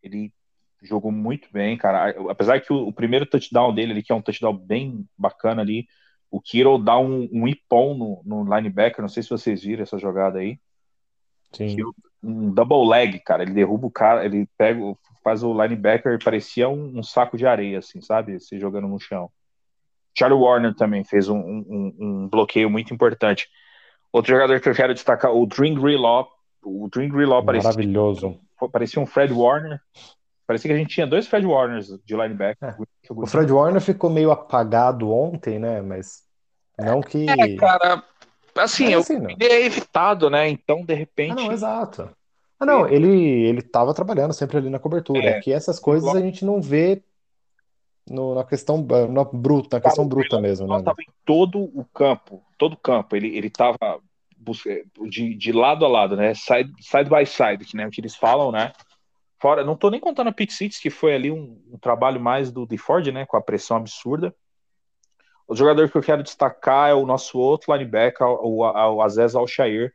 [0.02, 0.32] ele
[0.82, 2.14] jogou muito bem, cara.
[2.28, 5.86] Apesar que o, o primeiro touchdown dele, ele que é um touchdown bem bacana ali,
[6.30, 9.98] o Kiro dá um, um ipom no, no linebacker, não sei se vocês viram essa
[9.98, 10.58] jogada aí.
[11.52, 11.76] Sim.
[12.22, 13.42] Um double leg, cara.
[13.42, 14.80] Ele derruba o cara, ele pega,
[15.22, 18.40] faz o linebacker, parecia um, um saco de areia, assim, sabe?
[18.40, 19.30] Se jogando no chão.
[20.16, 23.48] Charlie Warner também fez um, um, um, bloqueio muito importante.
[24.12, 26.28] Outro jogador que eu quero destacar, o Dream Greenlaw.
[26.62, 28.38] O Dream Greenlaw parecia, Maravilhoso.
[28.70, 29.80] parecia um Fred Warner.
[30.46, 32.68] Parecia que a gente tinha dois Fred Warners de linebacker.
[32.68, 32.76] É.
[33.08, 35.80] O Fred Warner ficou meio apagado ontem, né?
[35.80, 36.22] Mas
[36.78, 37.28] não que.
[37.28, 38.02] É, cara,
[38.56, 40.48] assim, é assim eu, ele é evitado, né?
[40.48, 41.32] Então, de repente.
[41.32, 42.10] Ah, não, exato.
[42.60, 45.24] Ah, não, ele, ele tava trabalhando sempre ali na cobertura.
[45.24, 47.02] É, que essas coisas a gente não vê
[48.08, 50.76] no, na questão na bruta, na questão bruta mesmo, né?
[50.76, 53.14] Ele tava em todo o campo, todo o campo.
[53.16, 54.00] Ele, ele tava
[55.08, 56.34] de, de lado a lado, né?
[56.34, 58.72] Side, side by side, que, né, que eles falam, né?
[59.40, 62.50] Fora, não tô nem contando a Pit Cities, que foi ali um, um trabalho mais
[62.50, 63.26] do de Ford, né?
[63.26, 64.34] Com a pressão absurda.
[65.46, 69.92] O jogador que eu quero destacar é o nosso outro linebacker, o, o Aziz Al-Shair.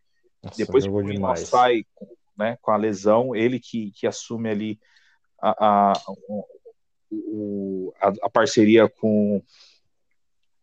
[0.55, 1.84] Depois que o sai
[2.38, 4.80] né, com a lesão, ele que, que assume ali
[5.41, 5.93] a, a,
[8.01, 9.41] a, a parceria com,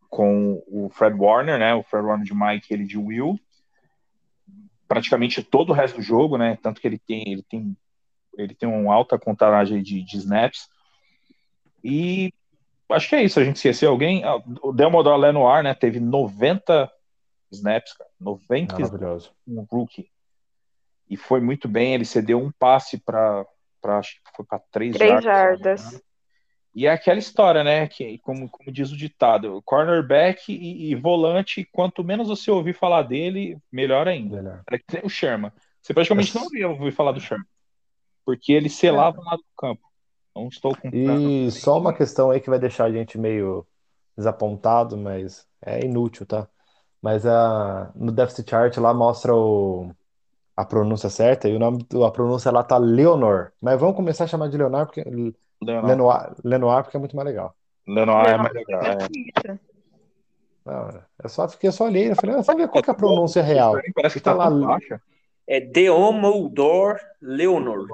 [0.08, 3.38] com o Fred Warner, né, o Fred Warner de Mike, ele de Will,
[4.86, 7.76] praticamente todo o resto do jogo, né, tanto que ele tem, ele tem,
[8.36, 10.68] ele tem uma alta contagem de, de snaps,
[11.82, 12.32] e
[12.90, 16.90] acho que é isso, a gente esqueceu alguém, ah, o Delmodor Lenoir, né, teve 90
[17.50, 19.32] snaps, cara, 90 Maravilhoso.
[19.46, 20.10] um rookie,
[21.08, 21.94] e foi muito bem.
[21.94, 23.46] Ele cedeu um passe para
[23.84, 25.82] acho que foi para três, três jardas.
[25.82, 26.02] jardas.
[26.74, 27.86] E é aquela história, né?
[27.86, 33.02] Que como, como diz o ditado, cornerback e, e, volante, quanto menos você ouvir falar
[33.02, 34.42] dele, melhor ainda.
[34.42, 34.62] Melhor.
[34.70, 35.52] É que o Sherman.
[35.80, 37.46] Você praticamente não ouvia ouvir falar do Sherman.
[38.24, 39.24] Porque ele selava é.
[39.24, 39.82] lá do campo.
[40.34, 40.88] Não estou com.
[40.92, 43.64] E só uma questão aí que vai deixar a gente meio
[44.16, 46.48] desapontado, mas é inútil, tá?
[47.00, 49.94] Mas a, no deficit chart lá mostra o,
[50.56, 53.52] a pronúncia certa, e o nome, a pronúncia lá tá Leonor.
[53.60, 55.04] Mas vamos começar a chamar de Leonor porque
[55.62, 57.54] Lenoir, Lenoir porque é muito mais legal.
[57.86, 58.82] Lenoir é mais legal.
[58.82, 59.58] É.
[60.64, 63.42] Não, é só, fiquei só olhei e falei, ah, vamos ver qual é a pronúncia
[63.42, 63.74] real.
[63.94, 64.66] Parece que tá, tá lá.
[64.66, 65.00] Baixa.
[65.46, 67.86] É Deomodor Leonor.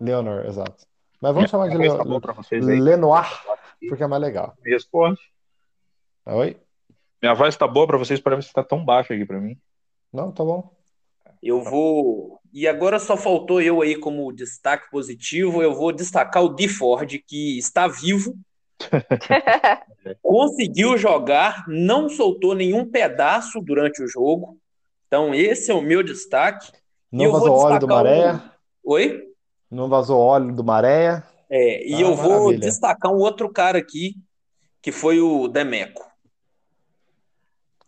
[0.00, 0.86] Leonor, exato.
[1.20, 2.80] Mas vamos chamar de Le...
[2.80, 3.30] Lenoir,
[3.88, 4.54] porque é mais legal.
[4.64, 5.20] Me responde.
[6.26, 6.56] Oi?
[7.22, 9.56] Minha voz tá boa para vocês, parece que tá tão baixa aqui para mim.
[10.12, 10.74] Não, tá bom.
[11.42, 12.40] Eu vou.
[12.56, 15.62] E agora só faltou eu aí como destaque positivo.
[15.62, 18.34] Eu vou destacar o D Ford, que está vivo.
[20.22, 24.56] conseguiu jogar, não soltou nenhum pedaço durante o jogo.
[25.06, 26.72] Então, esse é o meu destaque.
[27.12, 28.32] Não vazou óleo do maré.
[28.32, 28.40] Um...
[28.84, 29.22] Oi?
[29.70, 31.22] Não vazou óleo do maré.
[31.50, 32.60] É, e ah, eu vou maravilha.
[32.60, 34.16] destacar um outro cara aqui,
[34.80, 36.05] que foi o Demeco.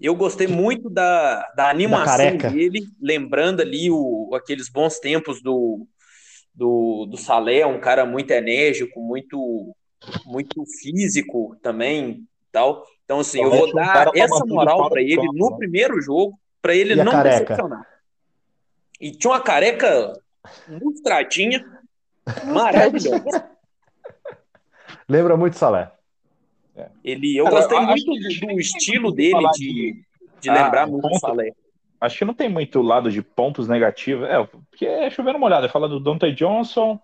[0.01, 5.87] Eu gostei muito da, da animação da dele, lembrando ali o, aqueles bons tempos do,
[6.55, 9.75] do, do Salé, um cara muito enérgico, muito,
[10.25, 12.85] muito físico também tal.
[13.05, 16.97] Então, assim, eu vou dar essa moral para ele no primeiro jogo, para ele e
[16.97, 17.87] não decepcionar.
[19.01, 20.13] E tinha uma careca
[20.69, 21.65] lustradinha,
[22.47, 23.51] maravilhosa.
[25.09, 25.91] Lembra muito Salé.
[26.79, 26.91] É.
[27.03, 30.01] Ele, eu Cara, gostei muito do, do estilo dele de,
[30.41, 31.53] de lembrar ah, muito ponto, Salé.
[32.01, 34.29] Acho que não tem muito lado de pontos negativos.
[34.29, 35.69] É, porque é chovendo molhado.
[35.69, 37.01] Fala do Dante Johnson,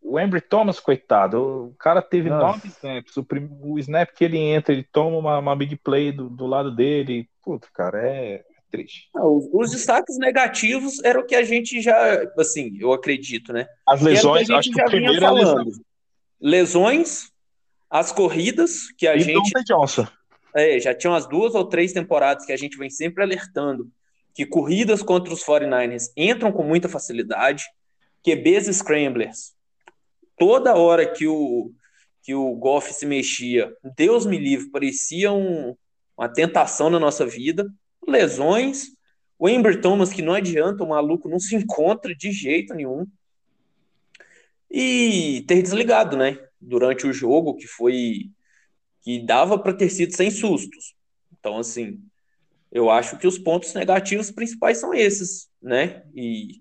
[0.00, 1.70] o Embry Thomas, coitado.
[1.70, 2.46] O cara teve Nossa.
[2.46, 3.16] nove snaps.
[3.16, 6.46] O, prim, o, snap que ele entra, ele toma uma, uma big play do, do
[6.46, 7.28] lado dele.
[7.42, 9.08] Puta, cara, é, triste.
[9.12, 13.66] Não, os, os, destaques negativos eram o que a gente já, assim, eu acredito, né?
[13.84, 15.64] As lesões, que acho que o primeiro é lesão.
[16.40, 17.32] Lesões,
[17.90, 19.52] as corridas que a e gente.
[19.66, 20.06] Johnson.
[20.54, 23.90] É, já tinham as duas ou três temporadas que a gente vem sempre alertando
[24.36, 27.64] que corridas contra os 49ers entram com muita facilidade,
[28.22, 29.54] QBs scramblers.
[30.36, 31.72] Toda hora que o
[32.22, 35.76] que o Goff se mexia, Deus me livre, parecia um,
[36.18, 37.64] uma tentação na nossa vida.
[38.06, 38.88] Lesões,
[39.38, 43.06] o Amber Thomas, que não adianta, o maluco não se encontra de jeito nenhum.
[44.68, 46.36] E ter desligado, né?
[46.60, 48.30] Durante o jogo, que foi
[49.02, 50.94] que dava para ter sido sem sustos.
[51.38, 52.00] Então, assim,
[52.72, 56.02] eu acho que os pontos negativos principais são esses, né?
[56.14, 56.60] E,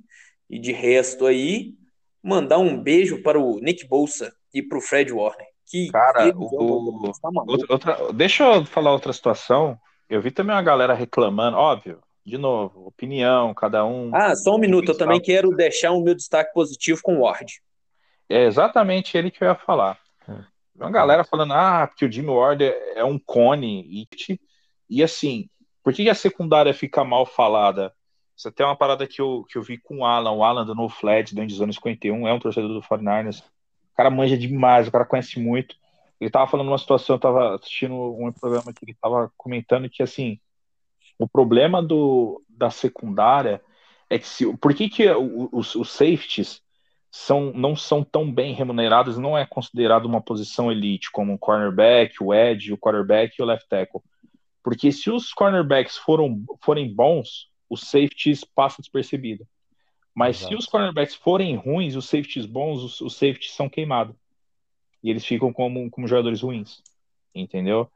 [0.50, 1.74] e de resto aí,
[2.22, 5.48] mandar um beijo para o Nick Bolsa e para o Fred Warner.
[5.66, 7.12] Que cara, o...
[7.20, 7.30] tá
[7.70, 9.78] outra, deixa eu falar outra situação.
[10.08, 14.10] Eu vi também uma galera reclamando, óbvio, de novo, opinião, cada um.
[14.14, 17.62] Ah, só um minuto, eu também quero deixar o meu destaque positivo com o Ward.
[18.30, 20.00] É exatamente ele que eu ia falar.
[20.28, 20.44] Hum.
[20.76, 23.82] Uma galera falando, ah, porque o Jimmy Ward é um cone.
[23.88, 24.08] E,
[24.90, 25.50] e assim,
[25.84, 27.94] por que a secundária fica mal falada?
[28.36, 30.66] Isso até é uma parada que eu, que eu vi com o Alan, o Alan
[30.66, 33.42] do No Flat, do Endzone 51, é um torcedor do 49ers.
[33.42, 35.76] O cara manja demais, o cara conhece muito.
[36.20, 40.04] Ele tava falando uma situação, eu tava assistindo um programa que ele tava comentando que,
[40.04, 40.40] assim,
[41.18, 43.62] o problema do, da secundária
[44.10, 46.62] é que se, por que, que os, os safeties
[47.16, 52.22] são, não são tão bem remunerados, não é considerado uma posição elite, como o cornerback,
[52.22, 54.02] o edge, o quarterback e o left tackle.
[54.62, 59.48] Porque se os cornerbacks foram, forem bons, os safeties passam despercebido.
[60.14, 60.54] Mas Exato.
[60.54, 64.14] se os cornerbacks forem ruins, os safeties bons, os, os safeties são queimados.
[65.02, 66.84] E eles ficam como, como jogadores ruins.
[67.34, 67.90] Entendeu?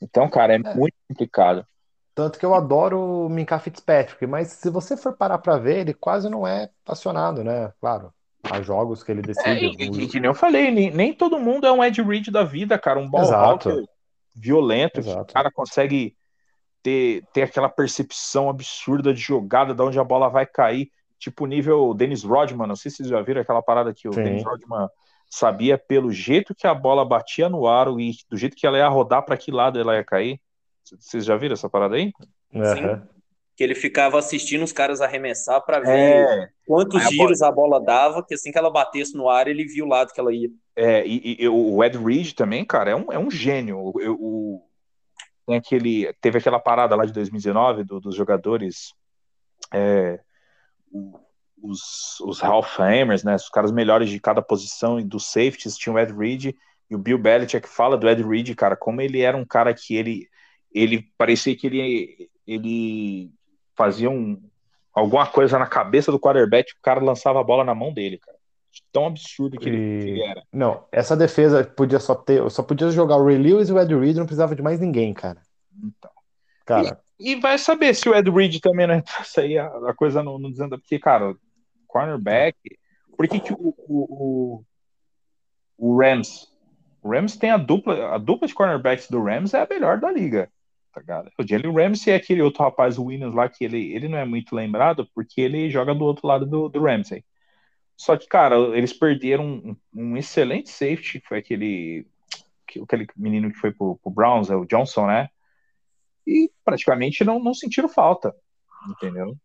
[0.00, 0.74] Então, cara, é, é.
[0.76, 1.66] muito complicado.
[2.14, 5.94] Tanto que eu adoro o Minka Fitzpatrick, mas se você for parar para ver, ele
[5.94, 7.72] quase não é apaixonado, né?
[7.80, 8.12] Claro,
[8.50, 9.48] há jogos que ele decide.
[9.48, 12.28] É, e, e, que nem eu falei, nem, nem, todo mundo é um Ed Reed
[12.28, 13.88] da vida, cara, um ball Exato.
[14.34, 15.30] violento, Exato.
[15.30, 16.16] o cara consegue
[16.82, 21.94] ter, ter aquela percepção absurda de jogada, de onde a bola vai cair, tipo nível
[21.94, 24.22] Dennis Rodman, não sei se vocês já viram aquela parada que o Sim.
[24.22, 24.88] Dennis Rodman
[25.30, 28.88] sabia pelo jeito que a bola batia no aro e do jeito que ela ia
[28.88, 30.40] rodar para que lado ela ia cair.
[30.84, 32.12] Vocês já viram essa parada aí?
[32.52, 32.64] Uhum.
[32.64, 33.02] Sim.
[33.56, 36.48] Que ele ficava assistindo os caras arremessar para ver é.
[36.66, 37.76] quantos giros a bola...
[37.76, 37.84] a bola...
[37.84, 40.48] dava, que assim que ela batesse no ar, ele viu o lado que ela ia.
[40.74, 43.78] É, e, e o Ed Reed também, cara, é um, é um gênio.
[43.78, 44.62] O, o,
[45.46, 48.94] tem aquele, teve aquela parada lá de 2019 do, dos jogadores,
[49.72, 50.20] é,
[51.62, 55.76] os, os Hall of Famers, né, os caras melhores de cada posição e dos safeties,
[55.76, 56.54] tinha o Ed Reed
[56.88, 59.94] e o Bill Belichick fala do Ed Reed, cara, como ele era um cara que
[59.94, 60.28] ele
[60.72, 63.30] ele parecia que ele, ele
[63.80, 64.38] fazia um,
[64.92, 68.36] alguma coisa na cabeça do quarterback, o cara lançava a bola na mão dele, cara.
[68.92, 69.72] Tão absurdo que, e...
[69.72, 70.42] ele, que ele, era.
[70.52, 73.94] Não, essa defesa podia só ter, só podia jogar o Ray Lewis e o Ed
[73.94, 75.40] Reed, não precisava de mais ninguém, cara.
[75.74, 76.10] Então.
[76.66, 77.00] Cara.
[77.18, 80.22] E, e vai saber se o Ed Reed também não entrasse aí, a, a coisa
[80.22, 81.34] não, não dizendo, porque, cara,
[81.88, 82.56] cornerback,
[83.16, 84.64] por que, que o, o,
[85.78, 86.48] o, Rams,
[87.02, 90.12] o Rams tem a dupla, a dupla de cornerbacks do Rams é a melhor da
[90.12, 90.50] liga
[90.92, 91.30] tá ligado?
[91.38, 94.24] O Jalen Ramsey é aquele outro rapaz, o Williams lá, que ele, ele não é
[94.24, 97.24] muito lembrado porque ele joga do outro lado do, do Ramsey.
[97.96, 102.06] Só que, cara, eles perderam um, um excelente safety, foi aquele,
[102.82, 105.28] aquele menino que foi pro, pro Browns, é o Johnson, né?
[106.26, 108.34] E praticamente não, não sentiram falta,
[108.88, 109.36] entendeu?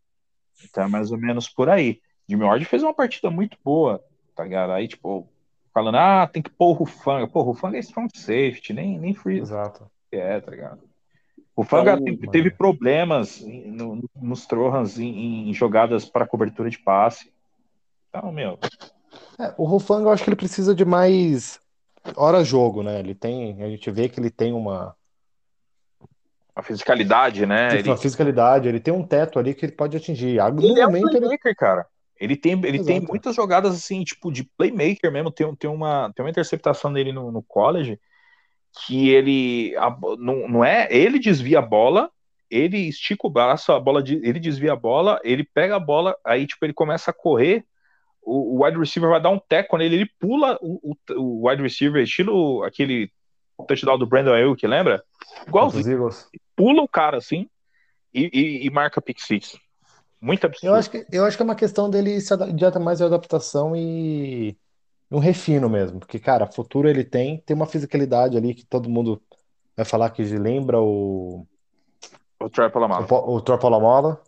[0.63, 1.99] Então é mais ou menos por aí.
[2.27, 4.03] Jimmy Ward fez uma partida muito boa,
[4.35, 4.71] tá ligado?
[4.71, 5.29] Aí, tipo,
[5.73, 7.27] falando, ah, tem que pôr o Rufanga.
[7.27, 9.39] Pô, o Rufanga é strong safety, nem, nem free.
[9.39, 9.89] Exato.
[10.11, 10.81] É, tá ligado?
[11.55, 16.77] O Fanga então, teve, teve, problemas no, nos Trojans em, em jogadas para cobertura de
[16.77, 17.31] passe.
[18.09, 18.59] Então, meu.
[19.39, 21.59] É, o Rufanga, eu acho que ele precisa de mais
[22.15, 22.99] hora jogo, né?
[22.99, 24.95] Ele tem, a gente vê que ele tem uma
[26.55, 27.77] a fisicalidade, né?
[27.77, 27.89] Ele...
[27.89, 30.37] Uma fisicalidade, ele tem um teto ali que ele pode atingir.
[30.53, 31.55] No ele é um playmaker, ele...
[31.55, 31.85] cara.
[32.17, 35.29] Ele tem, ele tem muitas jogadas assim, tipo, de playmaker mesmo.
[35.31, 37.99] Tem, tem, uma, tem uma interceptação dele no, no college
[38.85, 42.09] que ele a, não, não é ele desvia a bola,
[42.49, 46.45] ele estica o braço, a bola ele desvia a bola, ele pega a bola, aí
[46.45, 47.65] tipo ele começa a correr,
[48.21, 51.61] o, o wide receiver vai dar um teco nele, ele pula o, o, o wide
[51.61, 53.09] receiver, estilo aquele
[53.67, 55.03] touchdown do Brandon Ayuk, lembra?
[55.47, 56.09] Igualzinho.
[56.55, 57.47] Pula o cara assim
[58.13, 59.57] e, e, e marca pick six.
[60.19, 60.67] Muito absurdo.
[60.67, 63.75] Eu acho que, eu acho que é uma questão dele se adaptar mais de adaptação
[63.75, 64.57] e
[65.11, 69.21] um refino mesmo, porque, cara, futuro ele tem, tem uma fisicalidade ali que todo mundo
[69.75, 71.45] vai falar que lembra o.
[72.39, 73.07] O Trapalamola.
[73.09, 74.21] O, o Trapalamola.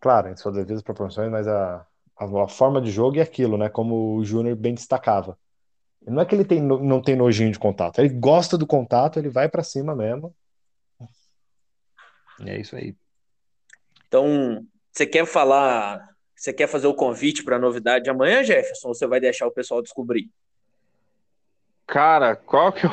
[0.00, 1.86] Claro, em suas devidas proporções, mas a,
[2.16, 3.68] a, a, forma de jogo é aquilo, né?
[3.68, 5.38] Como o Júnior bem destacava.
[6.06, 9.28] Não é que ele tem, não tem nojinho de contato, ele gosta do contato, ele
[9.28, 10.34] vai para cima mesmo.
[12.40, 12.96] E é isso aí.
[14.08, 16.08] Então, você quer falar
[16.40, 19.46] você quer fazer o convite para a novidade de amanhã, Jefferson, ou você vai deixar
[19.46, 20.30] o pessoal descobrir?
[21.86, 22.90] Cara, qual que eu.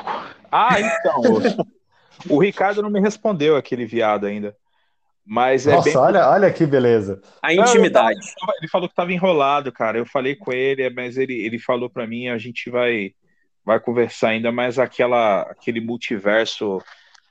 [0.51, 1.21] Ah, então.
[2.29, 4.53] o Ricardo não me respondeu aquele viado ainda.
[5.25, 5.97] Mas é Nossa, bem...
[5.97, 7.21] olha, olha que beleza.
[7.41, 8.19] A intimidade.
[8.41, 9.97] Não, ele falou que estava enrolado, cara.
[9.97, 13.13] Eu falei com ele, mas ele, ele falou para mim, a gente vai
[13.63, 16.81] vai conversar ainda mais aquela aquele multiverso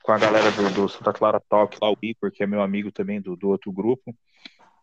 [0.01, 2.91] com a galera do, do Santa Clara Talk, lá o Igor, que é meu amigo
[2.91, 4.15] também do, do outro grupo.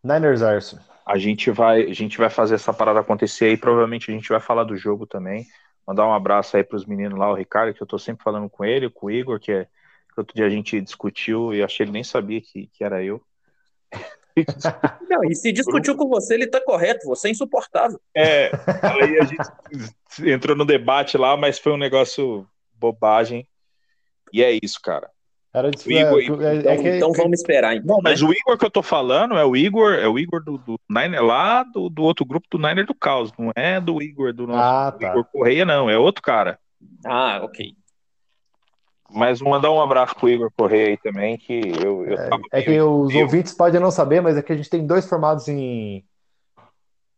[0.04, 0.78] Niners Arson.
[1.06, 3.56] A gente vai, a gente vai fazer essa parada acontecer aí.
[3.56, 5.46] Provavelmente a gente vai falar do jogo também.
[5.86, 8.48] Mandar um abraço aí para os meninos lá, o Ricardo, que eu tô sempre falando
[8.48, 9.66] com ele, com o Igor, que é
[10.14, 13.02] que outro dia a gente discutiu e achei que ele nem sabia que, que era
[13.02, 13.20] eu.
[15.08, 18.00] Não, e se discutiu com você, ele tá correto, você é insuportável.
[18.14, 18.50] É,
[18.82, 23.46] aí a gente entrou no debate lá, mas foi um negócio bobagem.
[24.32, 25.10] E é isso, cara.
[25.54, 27.76] Era de, Igor, é, então, é que, então, vamos esperar.
[27.76, 28.28] Então, não, mas né?
[28.28, 31.24] o Igor que eu tô falando é o Igor, é o Igor do, do Niner
[31.24, 34.58] lá do, do outro grupo do Niner do Caos, não é do Igor do nosso
[34.60, 35.10] ah, tá.
[35.10, 36.58] Igor Correia, não, é outro cara.
[37.06, 37.72] Ah, ok.
[39.08, 42.62] Mas vou mandar um abraço pro Igor Correia aí também, que eu, eu é, é,
[42.62, 46.04] que os ouvintes podem não saber, mas é que a gente tem dois formados em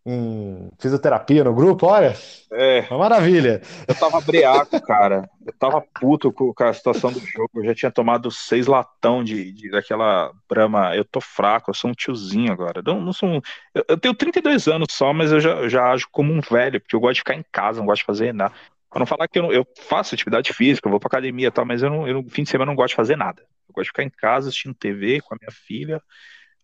[0.06, 2.14] em fisioterapia no grupo, olha.
[2.52, 2.86] É.
[2.88, 3.60] Uma maravilha.
[3.88, 5.28] Eu tava breaco, cara.
[5.44, 7.50] Eu tava puto com, a situação do jogo.
[7.56, 10.94] Eu já tinha tomado seis latão de, de daquela brama.
[10.94, 12.80] Eu tô fraco, eu sou um tiozinho agora.
[12.86, 13.40] Eu, não sou um,
[13.74, 16.80] eu, eu, tenho 32 anos só, mas eu já, eu já ajo como um velho,
[16.80, 18.54] porque eu gosto de ficar em casa, não gosto de fazer nada.
[18.88, 21.66] Pra não falar que eu, eu faço atividade física, eu vou pra academia e tal,
[21.66, 23.42] mas eu, não, eu no fim de semana não gosto de fazer nada.
[23.68, 26.00] Eu gosto de ficar em casa assistindo TV com a minha filha,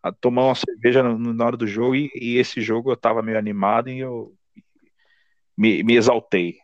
[0.02, 3.38] a tomar uma cerveja na hora do jogo e, e, esse jogo eu tava meio
[3.38, 4.34] animado e eu
[5.56, 6.56] me, me exaltei.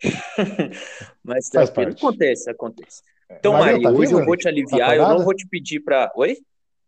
[1.24, 3.02] Mas tranquilo, acontece, acontece.
[3.28, 3.38] É.
[3.38, 4.20] Então, Maria, Maria tá hoje viva?
[4.20, 6.12] eu vou te aliviar, tá eu não vou te pedir para.
[6.14, 6.36] Oi?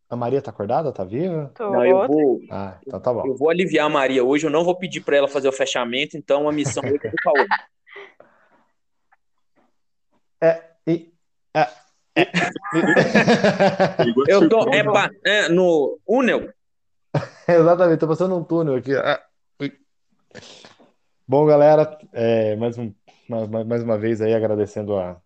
[0.08, 0.92] A Maria tá acordada?
[0.92, 1.50] Tá viva?
[1.54, 1.70] Tô.
[1.70, 2.40] Não, eu vou.
[2.50, 3.26] Ah, então tá bom.
[3.26, 6.16] Eu vou aliviar a Maria hoje, eu não vou pedir para ela fazer o fechamento,
[6.16, 7.46] então a missão hoje é do Paulo.
[10.38, 11.14] É, e,
[11.56, 11.66] é,
[14.28, 14.84] eu tô é,
[15.24, 16.48] é, no Unel.
[17.48, 18.94] Exatamente, tô passando um túnel aqui.
[18.96, 19.22] Ah,
[21.28, 22.92] Bom, galera, é, mais, um,
[23.28, 25.20] mais, mais uma vez aí agradecendo a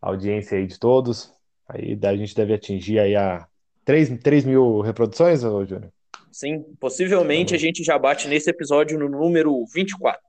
[0.00, 1.32] audiência aí de todos.
[1.68, 3.46] Aí a gente deve atingir aí a
[3.84, 5.92] 3, 3 mil reproduções, Júnior?
[6.30, 10.20] Sim, possivelmente a gente já bate nesse episódio no número 24,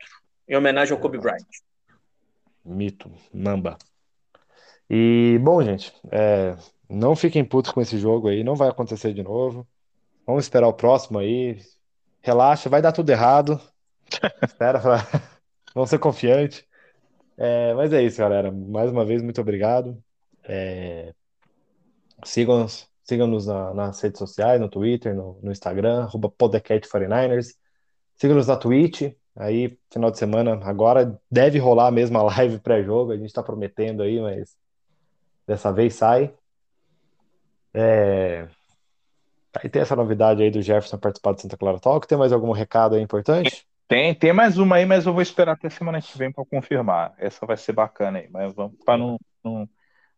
[0.47, 1.45] em homenagem ao Kobe Bryant.
[2.65, 3.77] Mito, Mamba.
[4.89, 6.55] E, bom, gente, é,
[6.89, 9.67] não fiquem putos com esse jogo aí, não vai acontecer de novo.
[10.25, 11.59] Vamos esperar o próximo aí.
[12.21, 13.59] Relaxa, vai dar tudo errado.
[14.43, 14.79] Espera,
[15.73, 16.65] vamos ser confiantes.
[17.37, 18.51] É, mas é isso, galera.
[18.51, 20.01] Mais uma vez, muito obrigado.
[20.43, 21.13] É,
[22.23, 27.55] Sigam-nos sigam na, nas redes sociais, no Twitter, no, no Instagram, arroba 49ers.
[28.15, 29.13] Sigam-nos na Twitch.
[29.35, 33.11] Aí, final de semana, agora deve rolar a mesma live pré-jogo.
[33.11, 34.55] A gente está prometendo aí, mas
[35.49, 36.31] Dessa vez sai.
[37.73, 38.47] É...
[39.57, 42.07] Aí tem essa novidade aí do Jefferson participar do Santa Clara Talk.
[42.07, 43.65] Tem mais algum recado aí importante?
[43.87, 47.15] Tem, tem mais uma aí, mas eu vou esperar até semana que vem para confirmar.
[47.17, 49.67] Essa vai ser bacana aí, mas vamos para não, não,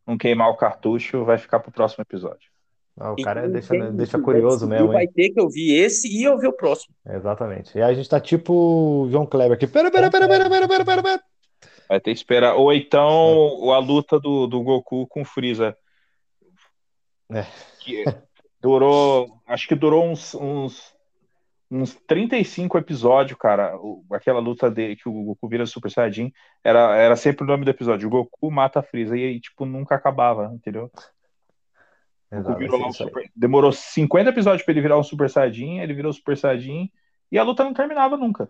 [0.06, 2.52] não, queimar o cartucho, vai ficar para o próximo episódio.
[3.00, 4.90] Ah, o cara deixa, deixa curioso mesmo.
[4.90, 6.94] Vai ter que ouvir esse e ouvir o próximo.
[7.08, 7.78] Exatamente.
[7.78, 9.66] E aí a gente tá tipo João Kleber aqui.
[9.66, 11.31] Pera, pera, pera, pera, pera, pera, pera, pera.
[11.92, 12.56] Vai ter que esperar.
[12.56, 15.76] Ou então a luta do, do Goku com o Freeza.
[17.30, 17.46] É.
[17.82, 18.06] Que
[18.62, 19.42] durou.
[19.46, 20.96] Acho que durou uns, uns,
[21.70, 23.78] uns 35 episódios, cara.
[24.10, 26.32] Aquela luta dele que o Goku vira Super Saiyajin.
[26.64, 28.08] Era, era sempre o nome do episódio.
[28.08, 29.18] O Goku mata a Freeza.
[29.18, 30.90] E aí, tipo, nunca acabava, entendeu?
[32.32, 33.30] Um super...
[33.36, 35.80] Demorou 50 episódios para ele virar um Super Saiyajin.
[35.80, 36.90] Ele virou Super Saiyajin.
[37.30, 38.48] E a luta não terminava nunca.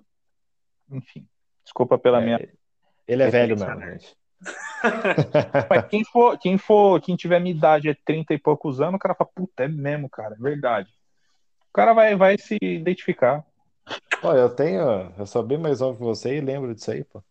[0.91, 1.27] Enfim.
[1.63, 2.60] Desculpa pela é, minha
[3.11, 4.17] ele é, é velho mesmo, gente.
[5.69, 8.99] Mas quem for, quem for, quem tiver minha idade é 30 e poucos anos, o
[8.99, 10.89] cara fala, puta, é mesmo, cara, é verdade.
[11.69, 13.45] O cara vai, vai se identificar.
[14.23, 17.21] Olha, eu tenho, eu sou bem mais novo que você e lembro disso aí, pô.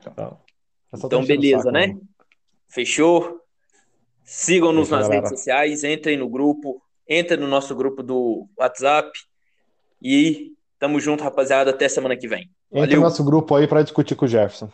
[0.00, 0.38] Então,
[0.92, 1.88] então beleza, saco, né?
[1.88, 2.02] Mano.
[2.68, 3.40] Fechou?
[4.24, 5.16] Sigam-nos nas galera.
[5.16, 9.10] redes sociais, entrem no grupo, entrem no nosso grupo do WhatsApp
[10.02, 12.50] e tamo junto, rapaziada, até semana que vem.
[12.72, 14.70] Entre no nosso grupo aí para discutir com o Jefferson.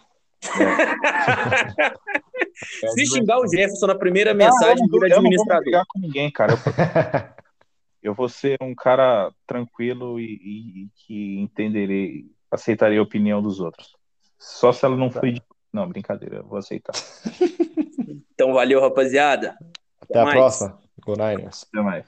[0.59, 1.85] É.
[2.87, 2.89] é.
[2.89, 3.49] Se xingar o né?
[3.49, 6.53] Jefferson na primeira mensagem, ah, eu, não, eu não vou brigar com ninguém, cara.
[6.53, 6.59] Eu,
[8.11, 13.61] eu vou ser um cara tranquilo e, e, e, que entenderei, aceitarei a opinião dos
[13.61, 13.97] outros.
[14.39, 15.21] Só se ela não tá.
[15.21, 15.43] foi de...
[15.73, 16.93] Não, brincadeira, eu vou aceitar.
[18.35, 19.57] então valeu, rapaziada.
[20.01, 20.79] Até, Até a próxima.
[21.01, 21.65] Go Niners.
[21.73, 22.07] Até mais.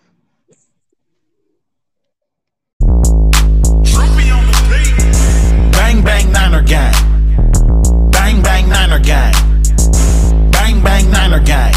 [5.72, 7.13] Bang Bang Niner Gang.
[8.54, 9.32] bang, Niner gang.
[10.52, 11.74] Bang, bang, Niner gang.